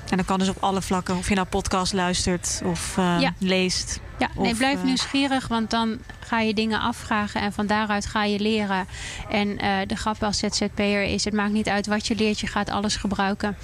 En 0.09 0.17
dat 0.17 0.25
kan 0.25 0.39
dus 0.39 0.49
op 0.49 0.57
alle 0.59 0.81
vlakken. 0.81 1.17
Of 1.17 1.29
je 1.29 1.35
nou 1.35 1.47
podcast 1.47 1.93
luistert 1.93 2.61
of 2.63 2.95
uh, 2.97 3.17
ja. 3.19 3.33
leest. 3.39 3.99
Ja, 4.17 4.29
nee, 4.35 4.51
of, 4.51 4.57
blijf 4.57 4.77
uh, 4.77 4.83
nieuwsgierig. 4.83 5.47
Want 5.47 5.69
dan 5.69 5.97
ga 6.19 6.39
je 6.39 6.53
dingen 6.53 6.79
afvragen. 6.79 7.41
En 7.41 7.53
van 7.53 7.67
daaruit 7.67 8.05
ga 8.05 8.23
je 8.23 8.39
leren. 8.39 8.87
En 9.29 9.47
uh, 9.47 9.77
de 9.87 9.95
grap 9.95 10.23
als 10.23 10.37
ZZP'er 10.37 11.03
is... 11.03 11.25
het 11.25 11.33
maakt 11.33 11.53
niet 11.53 11.69
uit 11.69 11.87
wat 11.87 12.07
je 12.07 12.15
leert. 12.15 12.39
Je 12.39 12.47
gaat 12.47 12.69
alles 12.69 12.95
gebruiken. 12.95 13.57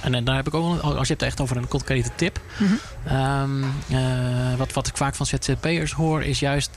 En, 0.00 0.14
en 0.14 0.24
daar 0.24 0.36
heb 0.36 0.46
ik 0.46 0.54
ook 0.54 0.80
als 0.80 1.08
je 1.08 1.12
het 1.12 1.22
echt 1.22 1.40
over 1.40 1.56
een 1.56 1.68
concrete 1.68 2.10
tip. 2.14 2.40
Mm 2.58 2.66
-hmm. 2.66 3.16
um, 3.16 3.74
uh, 3.90 4.54
wat, 4.56 4.72
wat 4.72 4.86
ik 4.86 4.96
vaak 4.96 5.14
van 5.14 5.26
ZZP'ers 5.26 5.92
hoor, 5.92 6.22
is 6.22 6.40
juist 6.40 6.70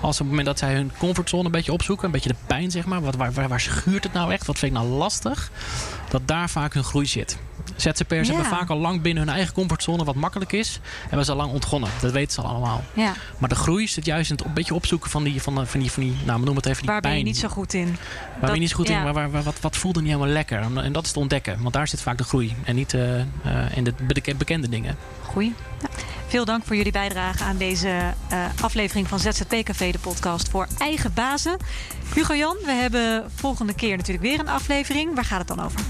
als 0.00 0.12
op 0.12 0.18
het 0.18 0.28
moment 0.28 0.46
dat 0.46 0.58
zij 0.58 0.74
hun 0.74 0.92
comfortzone 0.98 1.44
een 1.44 1.50
beetje 1.50 1.72
opzoeken, 1.72 2.04
een 2.04 2.10
beetje 2.10 2.28
de 2.28 2.34
pijn 2.46 2.70
zeg 2.70 2.84
maar, 2.84 3.00
wat, 3.00 3.14
waar, 3.14 3.32
waar, 3.32 3.48
waar 3.48 3.60
schuurt 3.60 4.04
het 4.04 4.12
nou 4.12 4.32
echt, 4.32 4.46
wat 4.46 4.58
vind 4.58 4.72
ik 4.72 4.78
nou 4.78 4.90
lastig, 4.90 5.50
dat 6.08 6.28
daar 6.28 6.50
vaak 6.50 6.74
hun 6.74 6.84
groei 6.84 7.06
zit. 7.06 7.38
ZZP'ers 7.76 8.28
ja. 8.28 8.34
hebben 8.34 8.52
vaak 8.52 8.70
al 8.70 8.78
lang 8.78 9.02
binnen 9.02 9.24
hun 9.26 9.34
eigen 9.34 9.54
comfortzone 9.54 10.04
wat 10.04 10.14
makkelijk 10.14 10.52
is. 10.52 10.80
Hebben 11.00 11.24
ze 11.24 11.30
al 11.30 11.36
lang 11.36 11.52
ontgonnen. 11.52 11.90
Dat 12.00 12.12
weten 12.12 12.32
ze 12.32 12.40
allemaal. 12.40 12.84
Ja. 12.92 13.12
Maar 13.38 13.48
de 13.48 13.54
groei 13.54 13.88
zit 13.88 14.04
juist 14.04 14.30
in 14.30 14.36
het 14.36 14.44
een 14.44 14.52
beetje 14.52 14.74
opzoeken 14.74 15.10
van 15.10 15.24
die, 15.24 15.42
van, 15.42 15.66
van 15.66 15.80
die, 15.80 15.90
van 15.90 16.02
die 16.02 16.16
nou, 16.24 16.40
noem 16.40 16.56
het 16.56 16.66
even 16.66 16.82
die 16.82 16.90
waar 16.90 17.00
pijn. 17.00 17.14
ben 17.14 17.22
je 17.22 17.28
niet 17.28 17.38
zo 17.38 17.48
goed 17.48 17.74
in? 17.74 17.86
Waar 17.86 18.30
dat, 18.30 18.40
ben 18.40 18.54
je 18.54 18.60
niet 18.60 18.70
zo 18.70 18.76
goed 18.76 18.88
ja. 18.88 18.98
in? 18.98 19.04
Waar, 19.04 19.12
waar, 19.12 19.30
waar, 19.30 19.42
wat, 19.42 19.60
wat 19.60 19.76
voelde 19.76 20.00
niet 20.00 20.08
helemaal 20.08 20.32
lekker? 20.32 20.60
En 20.76 20.92
dat 20.92 21.04
is 21.04 21.12
te 21.12 21.18
ontdekken. 21.18 21.62
Want 21.62 21.74
daar 21.74 21.88
zit 21.88 22.00
vaak 22.00 22.18
de 22.18 22.24
groei. 22.24 22.54
En 22.64 22.74
niet 22.74 22.92
uh, 22.92 23.18
uh, 23.18 23.24
in 23.74 23.84
de 23.84 23.94
bekende 24.38 24.68
dingen. 24.68 24.96
Goeie. 25.22 25.54
Ja. 25.80 25.88
Veel 26.34 26.44
dank 26.44 26.64
voor 26.64 26.76
jullie 26.76 26.92
bijdrage 26.92 27.44
aan 27.44 27.56
deze 27.56 28.14
uh, 28.32 28.46
aflevering 28.60 29.08
van 29.08 29.18
ZZP 29.18 29.62
Café, 29.62 29.90
de 29.90 29.98
podcast 29.98 30.48
voor 30.48 30.66
eigen 30.78 31.12
bazen. 31.14 31.56
Hugo 32.14 32.34
Jan, 32.34 32.56
we 32.64 32.72
hebben 32.72 33.30
volgende 33.34 33.74
keer 33.74 33.96
natuurlijk 33.96 34.24
weer 34.24 34.38
een 34.38 34.48
aflevering. 34.48 35.14
Waar 35.14 35.24
gaat 35.24 35.38
het 35.38 35.48
dan 35.48 35.64
over? 35.64 35.80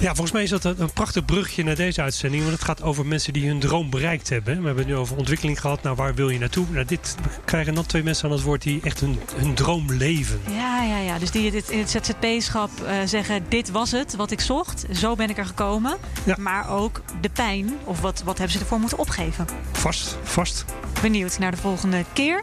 Ja, 0.00 0.08
volgens 0.08 0.32
mij 0.32 0.42
is 0.42 0.50
dat 0.50 0.64
een, 0.64 0.92
prachtig 0.92 1.24
brugje 1.24 1.64
naar 1.64 1.74
deze 1.74 2.02
uitzending. 2.02 2.42
Want 2.42 2.54
het 2.54 2.64
gaat 2.64 2.82
over 2.82 3.06
mensen 3.06 3.32
die 3.32 3.46
hun 3.46 3.58
droom 3.58 3.90
bereikt 3.90 4.28
hebben. 4.28 4.60
We 4.60 4.66
hebben 4.66 4.84
het 4.84 4.92
nu 4.94 4.98
over 4.98 5.16
ontwikkeling 5.16 5.60
gehad. 5.60 5.82
Nou, 5.82 5.96
waar 5.96 6.14
wil 6.14 6.28
je 6.28 6.38
naartoe? 6.38 6.66
Nou, 6.70 6.84
dit 6.84 7.16
krijgen 7.44 7.74
dan 7.74 7.86
twee 7.86 8.02
mensen 8.02 8.24
aan 8.24 8.34
het 8.34 8.42
woord 8.42 8.62
die 8.62 8.80
echt 8.82 9.00
hun, 9.00 9.20
hun 9.36 9.54
droom 9.54 9.92
leven. 9.92 10.40
Ja, 10.48 10.82
ja, 10.82 10.98
ja. 10.98 11.18
Dus 11.18 11.30
die 11.30 11.50
dit 11.50 11.68
in 11.70 11.78
het 11.78 11.90
ZZP-schap 11.90 12.70
uh, 12.82 12.94
zeggen: 13.04 13.44
Dit 13.48 13.70
was 13.70 13.90
het 13.90 14.16
wat 14.16 14.30
ik 14.30 14.40
zocht. 14.40 14.86
Zo 14.92 15.14
ben 15.14 15.30
ik 15.30 15.38
er 15.38 15.46
gekomen. 15.46 15.96
Ja. 16.24 16.36
Maar 16.38 16.70
ook 16.70 17.02
de 17.20 17.30
pijn. 17.30 17.74
Of 17.84 18.00
wat, 18.00 18.22
wat 18.22 18.38
hebben 18.38 18.56
ze 18.56 18.62
ervoor 18.62 18.78
moeten 18.80 18.98
opgeven? 18.98 19.46
Vast, 19.82 20.16
vast. 20.22 20.64
Benieuwd 21.00 21.38
naar 21.38 21.50
de 21.50 21.56
volgende 21.56 22.04
keer. 22.12 22.42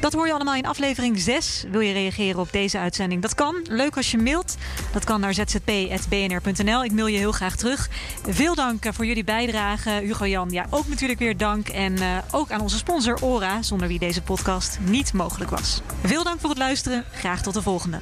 Dat 0.00 0.12
hoor 0.12 0.26
je 0.26 0.32
allemaal 0.32 0.54
in 0.54 0.66
aflevering 0.66 1.20
6. 1.20 1.64
Wil 1.70 1.80
je 1.80 1.92
reageren 1.92 2.40
op 2.40 2.52
deze 2.52 2.78
uitzending? 2.78 3.22
Dat 3.22 3.34
kan. 3.34 3.54
Leuk 3.68 3.96
als 3.96 4.10
je 4.10 4.18
mailt. 4.18 4.56
Dat 4.92 5.04
kan 5.04 5.20
naar 5.20 5.34
zzp.bnr.nl. 5.34 6.84
Ik 6.84 6.92
mail 6.92 7.06
je 7.06 7.18
heel 7.18 7.32
graag 7.32 7.56
terug. 7.56 7.88
Veel 8.28 8.54
dank 8.54 8.84
voor 8.94 9.06
jullie 9.06 9.24
bijdrage. 9.24 9.90
Hugo 9.90 10.26
Jan, 10.26 10.50
ja, 10.50 10.66
ook 10.70 10.88
natuurlijk 10.88 11.18
weer 11.18 11.36
dank. 11.36 11.68
En 11.68 11.92
uh, 11.92 12.18
ook 12.30 12.50
aan 12.50 12.60
onze 12.60 12.76
sponsor 12.76 13.18
Ora, 13.22 13.62
zonder 13.62 13.88
wie 13.88 13.98
deze 13.98 14.22
podcast 14.22 14.78
niet 14.84 15.12
mogelijk 15.12 15.50
was. 15.50 15.80
Veel 16.02 16.24
dank 16.24 16.40
voor 16.40 16.50
het 16.50 16.58
luisteren. 16.58 17.04
Graag 17.12 17.42
tot 17.42 17.54
de 17.54 17.62
volgende. 17.62 18.00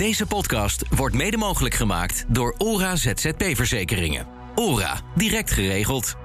Deze 0.00 0.26
podcast 0.26 0.84
wordt 0.96 1.14
mede 1.14 1.36
mogelijk 1.36 1.74
gemaakt 1.74 2.24
door 2.28 2.54
ORA 2.58 2.96
ZZP 2.96 3.44
Verzekeringen. 3.52 4.26
ORA, 4.54 5.00
direct 5.14 5.50
geregeld. 5.50 6.16